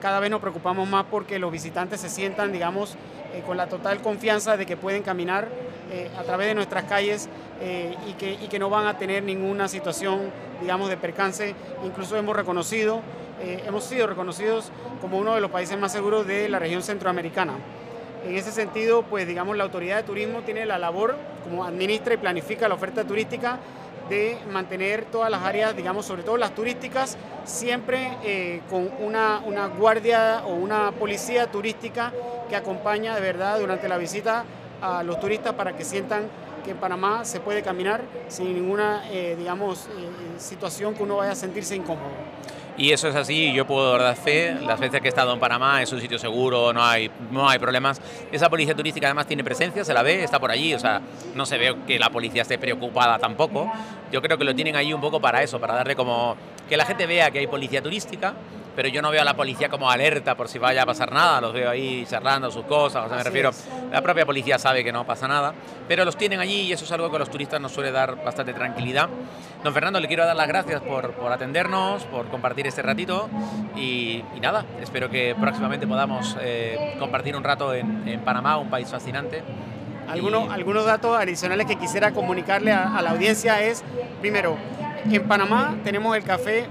Cada 0.00 0.20
vez 0.20 0.30
nos 0.30 0.40
preocupamos 0.40 0.88
más 0.88 1.04
porque 1.10 1.38
los 1.38 1.52
visitantes 1.52 2.00
se 2.00 2.08
sientan, 2.08 2.52
digamos, 2.52 2.96
eh, 3.34 3.42
con 3.46 3.56
la 3.56 3.68
total 3.68 4.00
confianza 4.00 4.56
de 4.56 4.64
que 4.66 4.76
pueden 4.76 5.02
caminar 5.02 5.48
a 6.18 6.22
través 6.24 6.48
de 6.48 6.54
nuestras 6.56 6.82
calles 6.82 7.28
y, 8.08 8.12
que, 8.14 8.32
y 8.32 8.48
que 8.48 8.58
no 8.58 8.68
van 8.68 8.88
a 8.88 8.98
tener 8.98 9.22
ninguna 9.22 9.68
situación, 9.68 10.32
digamos, 10.60 10.88
de 10.88 10.96
percance. 10.96 11.54
Incluso 11.84 12.16
hemos 12.16 12.34
reconocido, 12.34 13.02
hemos 13.40 13.84
sido 13.84 14.06
reconocidos 14.06 14.70
como 15.00 15.18
uno 15.18 15.34
de 15.34 15.40
los 15.40 15.50
países 15.50 15.78
más 15.78 15.92
seguros 15.92 16.26
de 16.26 16.48
la 16.48 16.58
región 16.58 16.82
centroamericana. 16.82 17.54
En 18.26 18.34
ese 18.34 18.50
sentido, 18.50 19.02
pues 19.02 19.26
digamos, 19.26 19.56
la 19.56 19.64
autoridad 19.64 19.98
de 19.98 20.02
turismo 20.02 20.42
tiene 20.42 20.66
la 20.66 20.78
labor, 20.78 21.16
como 21.44 21.64
administra 21.64 22.14
y 22.14 22.16
planifica 22.16 22.68
la 22.68 22.74
oferta 22.74 23.04
turística, 23.04 23.60
de 24.08 24.38
mantener 24.52 25.04
todas 25.04 25.30
las 25.30 25.42
áreas, 25.42 25.76
digamos, 25.76 26.06
sobre 26.06 26.22
todo 26.22 26.36
las 26.36 26.54
turísticas, 26.54 27.16
siempre 27.44 28.16
eh, 28.24 28.62
con 28.70 28.90
una, 29.00 29.40
guardia 29.78 30.42
o 30.44 30.54
una 30.54 30.92
policía 30.92 31.50
turística 31.50 32.12
que 32.48 32.56
acompaña 32.56 33.14
de 33.14 33.20
verdad 33.20 33.58
durante 33.58 33.88
la 33.88 33.98
visita 33.98 34.44
a 34.80 35.02
los 35.02 35.18
turistas 35.20 35.54
para 35.54 35.76
que 35.76 35.84
sientan 35.84 36.28
que 36.64 36.72
en 36.72 36.78
Panamá 36.78 37.24
se 37.24 37.40
puede 37.40 37.62
caminar 37.62 38.02
sin 38.28 38.54
ninguna, 38.54 39.04
eh, 39.10 39.36
digamos, 39.38 39.86
eh, 39.86 40.38
situación 40.38 40.94
que 40.94 41.02
uno 41.02 41.16
vaya 41.16 41.32
a 41.32 41.36
sentirse 41.36 41.74
incómodo. 41.76 42.10
Y 42.78 42.92
eso 42.92 43.08
es 43.08 43.16
así, 43.16 43.52
yo 43.54 43.66
puedo 43.66 43.96
dar 43.96 44.14
fe, 44.16 44.54
las 44.54 44.78
veces 44.78 45.00
que 45.00 45.06
he 45.06 45.08
estado 45.08 45.32
en 45.32 45.40
Panamá 45.40 45.82
es 45.82 45.90
un 45.92 46.00
sitio 46.00 46.18
seguro, 46.18 46.74
no 46.74 46.84
hay, 46.84 47.10
no 47.30 47.48
hay 47.48 47.58
problemas. 47.58 48.02
Esa 48.30 48.50
policía 48.50 48.74
turística 48.74 49.06
además 49.06 49.26
tiene 49.26 49.42
presencia, 49.42 49.82
se 49.82 49.94
la 49.94 50.02
ve, 50.02 50.22
está 50.22 50.38
por 50.38 50.50
allí, 50.50 50.74
o 50.74 50.78
sea, 50.78 51.00
no 51.34 51.46
se 51.46 51.56
ve 51.56 51.74
que 51.86 51.98
la 51.98 52.10
policía 52.10 52.42
esté 52.42 52.58
preocupada 52.58 53.18
tampoco. 53.18 53.72
Yo 54.12 54.20
creo 54.20 54.36
que 54.36 54.44
lo 54.44 54.54
tienen 54.54 54.76
ahí 54.76 54.92
un 54.92 55.00
poco 55.00 55.20
para 55.20 55.42
eso, 55.42 55.58
para 55.58 55.74
darle 55.74 55.96
como 55.96 56.36
que 56.68 56.76
la 56.76 56.84
gente 56.84 57.06
vea 57.06 57.30
que 57.30 57.38
hay 57.38 57.46
policía 57.46 57.82
turística, 57.82 58.34
pero 58.76 58.88
yo 58.88 59.00
no 59.00 59.10
veo 59.10 59.22
a 59.22 59.24
la 59.24 59.34
policía 59.34 59.70
como 59.70 59.90
alerta 59.90 60.34
por 60.36 60.48
si 60.48 60.58
vaya 60.58 60.82
a 60.82 60.86
pasar 60.86 61.10
nada, 61.10 61.40
los 61.40 61.54
veo 61.54 61.70
ahí 61.70 62.04
charlando 62.08 62.50
sus 62.50 62.66
cosas, 62.66 63.06
o 63.06 63.08
sea, 63.08 63.16
me 63.16 63.24
refiero, 63.24 63.50
la 63.90 64.02
propia 64.02 64.26
policía 64.26 64.58
sabe 64.58 64.84
que 64.84 64.92
no 64.92 65.06
pasa 65.06 65.26
nada, 65.26 65.54
pero 65.88 66.04
los 66.04 66.16
tienen 66.16 66.38
allí 66.38 66.60
y 66.60 66.72
eso 66.72 66.84
es 66.84 66.92
algo 66.92 67.08
que 67.10 67.16
a 67.16 67.18
los 67.18 67.30
turistas 67.30 67.58
nos 67.60 67.72
suele 67.72 67.90
dar 67.90 68.22
bastante 68.22 68.52
tranquilidad. 68.52 69.08
Don 69.64 69.72
Fernando, 69.72 69.98
le 69.98 70.06
quiero 70.06 70.26
dar 70.26 70.36
las 70.36 70.46
gracias 70.46 70.82
por, 70.82 71.12
por 71.12 71.32
atendernos, 71.32 72.04
por 72.04 72.28
compartir 72.28 72.66
este 72.66 72.82
ratito 72.82 73.30
y, 73.74 74.22
nada, 74.42 74.64
espero 74.80 75.08
que 75.08 75.34
próximamente 75.40 75.86
podamos 75.86 76.36
eh, 76.40 76.96
compartir 76.98 77.34
un 77.34 77.42
rato 77.42 77.72
en, 77.72 78.06
en, 78.06 78.20
Panamá, 78.20 78.58
un 78.58 78.68
país 78.68 78.88
fascinante. 78.90 79.42
Algunos, 80.08 80.52
algunos 80.52 80.84
datos 80.84 81.18
adicionales 81.18 81.66
que 81.66 81.76
quisiera 81.76 82.12
comunicarle 82.12 82.72
a, 82.72 82.96
a 82.96 83.02
la 83.02 83.10
audiencia 83.10 83.60
es, 83.62 83.82
primero, 84.20 84.56
en 85.14 85.28
Panamá 85.28 85.76
tenemos 85.84 86.16
el 86.16 86.24
café 86.24 86.66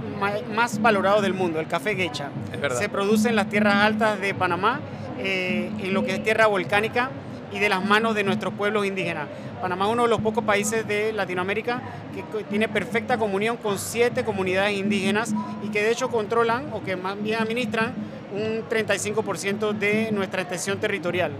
más 0.53 0.81
valorado 0.81 1.21
del 1.21 1.33
mundo, 1.33 1.59
el 1.59 1.67
café 1.67 1.95
Gecha. 1.95 2.29
Se 2.77 2.89
produce 2.89 3.29
en 3.29 3.35
las 3.35 3.49
tierras 3.49 3.75
altas 3.75 4.19
de 4.19 4.33
Panamá, 4.33 4.79
eh, 5.19 5.71
en 5.79 5.93
lo 5.93 6.03
que 6.03 6.15
es 6.15 6.23
tierra 6.23 6.47
volcánica 6.47 7.09
y 7.51 7.59
de 7.59 7.69
las 7.69 7.85
manos 7.85 8.15
de 8.15 8.23
nuestros 8.23 8.53
pueblos 8.53 8.85
indígenas. 8.85 9.27
Panamá 9.61 9.85
es 9.85 9.93
uno 9.93 10.03
de 10.03 10.09
los 10.09 10.19
pocos 10.21 10.43
países 10.43 10.87
de 10.87 11.13
Latinoamérica 11.13 11.81
que 12.13 12.43
tiene 12.43 12.67
perfecta 12.67 13.17
comunión 13.17 13.57
con 13.57 13.79
siete 13.79 14.25
comunidades 14.25 14.77
indígenas 14.77 15.33
y 15.63 15.69
que 15.69 15.81
de 15.81 15.91
hecho 15.91 16.09
controlan 16.09 16.71
o 16.73 16.83
que 16.83 16.95
más 16.95 17.21
bien 17.21 17.41
administran 17.41 17.93
un 18.33 18.67
35% 18.69 19.71
de 19.71 20.11
nuestra 20.11 20.41
extensión 20.41 20.79
territorial. 20.79 21.31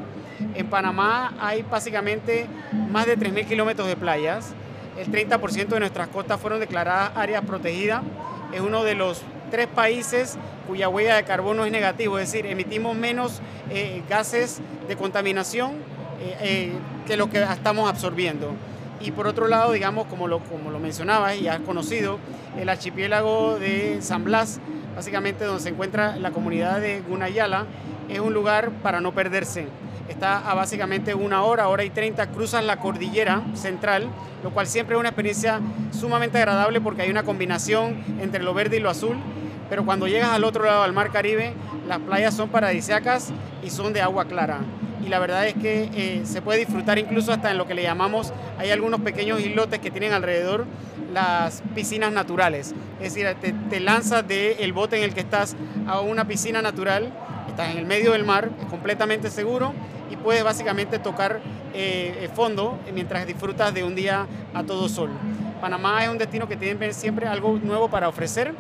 En 0.56 0.68
Panamá 0.68 1.34
hay 1.40 1.64
básicamente 1.64 2.48
más 2.90 3.06
de 3.06 3.18
3.000 3.18 3.46
kilómetros 3.48 3.88
de 3.88 3.96
playas. 3.96 4.54
El 4.98 5.12
30% 5.12 5.68
de 5.68 5.80
nuestras 5.80 6.08
costas 6.08 6.40
fueron 6.40 6.60
declaradas 6.60 7.12
áreas 7.16 7.44
protegidas. 7.44 8.02
Es 8.54 8.62
uno 8.62 8.84
de 8.84 8.96
los 8.96 9.22
tres 9.52 9.68
países 9.68 10.38
cuya 10.68 10.90
huella 10.90 11.16
de 11.16 11.24
carbono 11.24 11.66
es 11.66 11.72
negativo, 11.72 12.18
es 12.18 12.32
decir, 12.32 12.46
emitimos 12.46 12.96
menos 12.96 13.42
eh, 13.70 14.02
gases 14.10 14.62
de 14.88 14.96
contaminación 14.96 15.74
eh, 16.20 16.38
eh, 16.42 16.72
que 17.06 17.18
lo 17.18 17.30
que 17.30 17.44
estamos 17.44 17.90
absorbiendo. 17.90 18.52
Y 19.02 19.12
por 19.12 19.28
otro 19.28 19.48
lado, 19.48 19.74
digamos, 19.74 20.08
como 20.08 20.28
lo, 20.28 20.40
como 20.40 20.72
lo 20.72 20.80
mencionabas 20.80 21.38
y 21.38 21.48
has 21.48 21.60
conocido, 21.60 22.18
el 22.58 22.70
archipiélago 22.70 23.60
de 23.60 24.02
San 24.02 24.24
Blas, 24.24 24.60
básicamente 24.96 25.44
donde 25.44 25.62
se 25.62 25.70
encuentra 25.70 26.16
la 26.16 26.32
comunidad 26.32 26.80
de 26.80 27.02
Gunayala, 27.02 27.66
es 28.10 28.20
un 28.20 28.34
lugar 28.34 28.72
para 28.82 29.02
no 29.02 29.14
perderse. 29.14 29.68
Está 30.10 30.50
a 30.50 30.54
básicamente 30.54 31.16
una 31.16 31.44
hora, 31.44 31.68
hora 31.68 31.84
y 31.84 31.90
treinta, 31.90 32.28
cruzas 32.28 32.64
la 32.64 32.78
cordillera 32.78 33.42
central, 33.54 34.08
lo 34.44 34.52
cual 34.52 34.68
siempre 34.68 34.96
es 34.96 35.00
una 35.00 35.10
experiencia 35.10 35.60
sumamente 35.92 36.38
agradable 36.38 36.80
porque 36.82 37.02
hay 37.02 37.10
una 37.10 37.24
combinación 37.24 38.04
entre 38.22 38.44
lo 38.44 38.54
verde 38.54 38.78
y 38.78 38.80
lo 38.80 38.90
azul, 38.90 39.18
pero 39.70 39.84
cuando 39.84 40.08
llegas 40.08 40.30
al 40.30 40.44
otro 40.44 40.64
lado, 40.66 40.84
al 40.84 40.94
mar 40.94 41.12
Caribe, 41.12 41.54
las 41.88 42.00
playas 42.00 42.36
son 42.36 42.50
paradisíacas 42.50 43.32
y 43.64 43.70
son 43.72 43.94
de 43.94 44.02
agua 44.02 44.26
clara 44.26 44.60
y 45.06 45.10
la 45.10 45.20
verdad 45.20 45.48
es 45.48 45.54
que 45.54 45.90
eh, 45.94 46.22
se 46.26 46.42
puede 46.42 46.60
disfrutar 46.60 46.98
incluso 46.98 47.32
hasta 47.32 47.52
en 47.52 47.58
lo 47.58 47.68
que 47.68 47.76
le 47.76 47.84
llamamos, 47.84 48.34
hay 48.58 48.72
algunos 48.72 49.02
pequeños 49.02 49.40
islotes 49.40 49.80
que 49.80 49.92
tienen 49.92 50.14
alrededor 50.14 50.66
las 51.14 51.62
piscinas 51.74 52.12
naturales. 52.12 52.74
Es 53.00 53.14
decir, 53.14 53.56
te, 53.70 53.80
lanzas 53.80 54.28
del 54.28 54.74
bote 54.74 54.98
en 54.98 55.04
el 55.04 55.14
que 55.14 55.22
estás 55.22 55.56
a 55.88 56.02
una 56.02 56.26
piscina 56.28 56.62
natural, 56.62 57.14
estás 57.56 57.72
en 57.72 57.78
el 57.78 57.86
medio 57.86 58.12
del 58.12 58.26
mar, 58.26 58.50
es 58.60 58.66
completamente 58.66 59.30
seguro 59.30 59.72
y 60.12 60.18
puedes 60.18 60.44
básicamente 60.44 61.00
tocar 61.00 61.40
eh, 61.74 62.30
fondo 62.36 62.78
mientras 62.94 63.26
disfrutas 63.26 63.74
de 63.74 63.86
un 63.86 63.96
día 63.96 64.28
a 64.54 64.64
todo 64.64 64.90
sol. 64.90 65.10
Panamá 65.62 66.04
es 66.04 66.10
un 66.10 66.18
destino 66.18 66.50
que 66.50 66.58
tiene 66.58 66.92
siempre 66.92 67.28
algo 67.28 67.58
nuevo 67.64 67.90
para 67.90 68.10
ofrecer, 68.10 68.54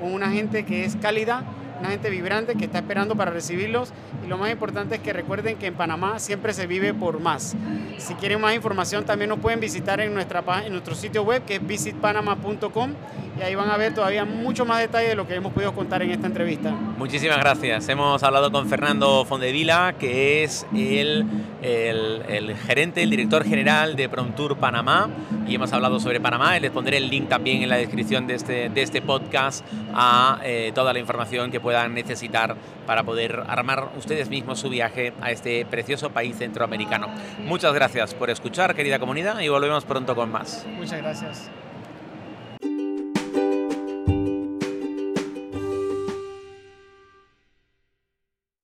con 0.00 0.12
una 0.12 0.30
gente 0.30 0.64
que 0.64 0.84
es 0.84 0.96
cálida, 0.96 1.44
una 1.80 1.90
gente 1.90 2.10
vibrante 2.10 2.54
que 2.54 2.66
está 2.66 2.78
esperando 2.78 3.16
para 3.16 3.30
recibirlos 3.30 3.92
y 4.24 4.28
lo 4.28 4.38
más 4.38 4.50
importante 4.50 4.96
es 4.96 5.00
que 5.00 5.12
recuerden 5.12 5.56
que 5.56 5.66
en 5.66 5.74
Panamá 5.74 6.18
siempre 6.18 6.52
se 6.52 6.66
vive 6.66 6.94
por 6.94 7.20
más. 7.20 7.56
Si 7.98 8.14
quieren 8.14 8.40
más 8.40 8.54
información 8.54 9.04
también 9.04 9.30
nos 9.30 9.40
pueden 9.40 9.60
visitar 9.60 10.00
en, 10.00 10.14
nuestra, 10.14 10.44
en 10.64 10.72
nuestro 10.72 10.94
sitio 10.94 11.22
web 11.22 11.44
que 11.44 11.56
es 11.56 11.66
visitpanama.com 11.66 12.94
y 13.38 13.42
ahí 13.42 13.54
van 13.54 13.70
a 13.70 13.76
ver 13.76 13.94
todavía 13.94 14.24
mucho 14.24 14.64
más 14.66 14.80
detalle 14.80 15.08
de 15.08 15.14
lo 15.14 15.26
que 15.26 15.34
hemos 15.34 15.52
podido 15.52 15.72
contar 15.72 16.02
en 16.02 16.10
esta 16.10 16.26
entrevista. 16.26 16.70
Muchísimas 16.70 17.38
gracias. 17.38 17.88
Hemos 17.88 18.22
hablado 18.22 18.52
con 18.52 18.68
Fernando 18.68 19.24
Fondevila, 19.24 19.94
que 19.98 20.44
es 20.44 20.66
el, 20.74 21.24
el, 21.62 22.56
gerente, 22.56 23.02
el 23.02 23.10
director 23.10 23.44
general 23.44 23.96
de 23.96 24.08
Promtour 24.08 24.58
Panamá 24.58 25.08
y 25.46 25.54
hemos 25.54 25.72
hablado 25.72 26.00
sobre 26.00 26.20
Panamá. 26.20 26.58
Les 26.58 26.70
pondré 26.70 26.98
el 26.98 27.08
link 27.08 27.28
también 27.28 27.62
en 27.62 27.68
la 27.68 27.76
descripción 27.76 28.26
de 28.26 28.34
este, 28.34 28.68
de 28.68 28.82
este 28.82 29.00
podcast 29.00 29.64
a 29.94 30.40
eh, 30.44 30.72
toda 30.74 30.92
la 30.92 30.98
información 30.98 31.50
que 31.50 31.60
puedan 31.70 31.94
necesitar 31.94 32.56
para 32.84 33.04
poder 33.04 33.44
armar 33.46 33.90
ustedes 33.96 34.28
mismos 34.28 34.58
su 34.58 34.68
viaje 34.68 35.12
a 35.20 35.30
este 35.30 35.64
precioso 35.66 36.10
país 36.10 36.36
centroamericano. 36.36 37.06
Muchas 37.44 37.72
gracias 37.72 38.12
por 38.12 38.28
escuchar, 38.28 38.74
querida 38.74 38.98
comunidad, 38.98 39.38
y 39.38 39.46
volvemos 39.46 39.84
pronto 39.84 40.16
con 40.16 40.32
más. 40.32 40.66
Muchas 40.76 40.98
gracias. 40.98 41.48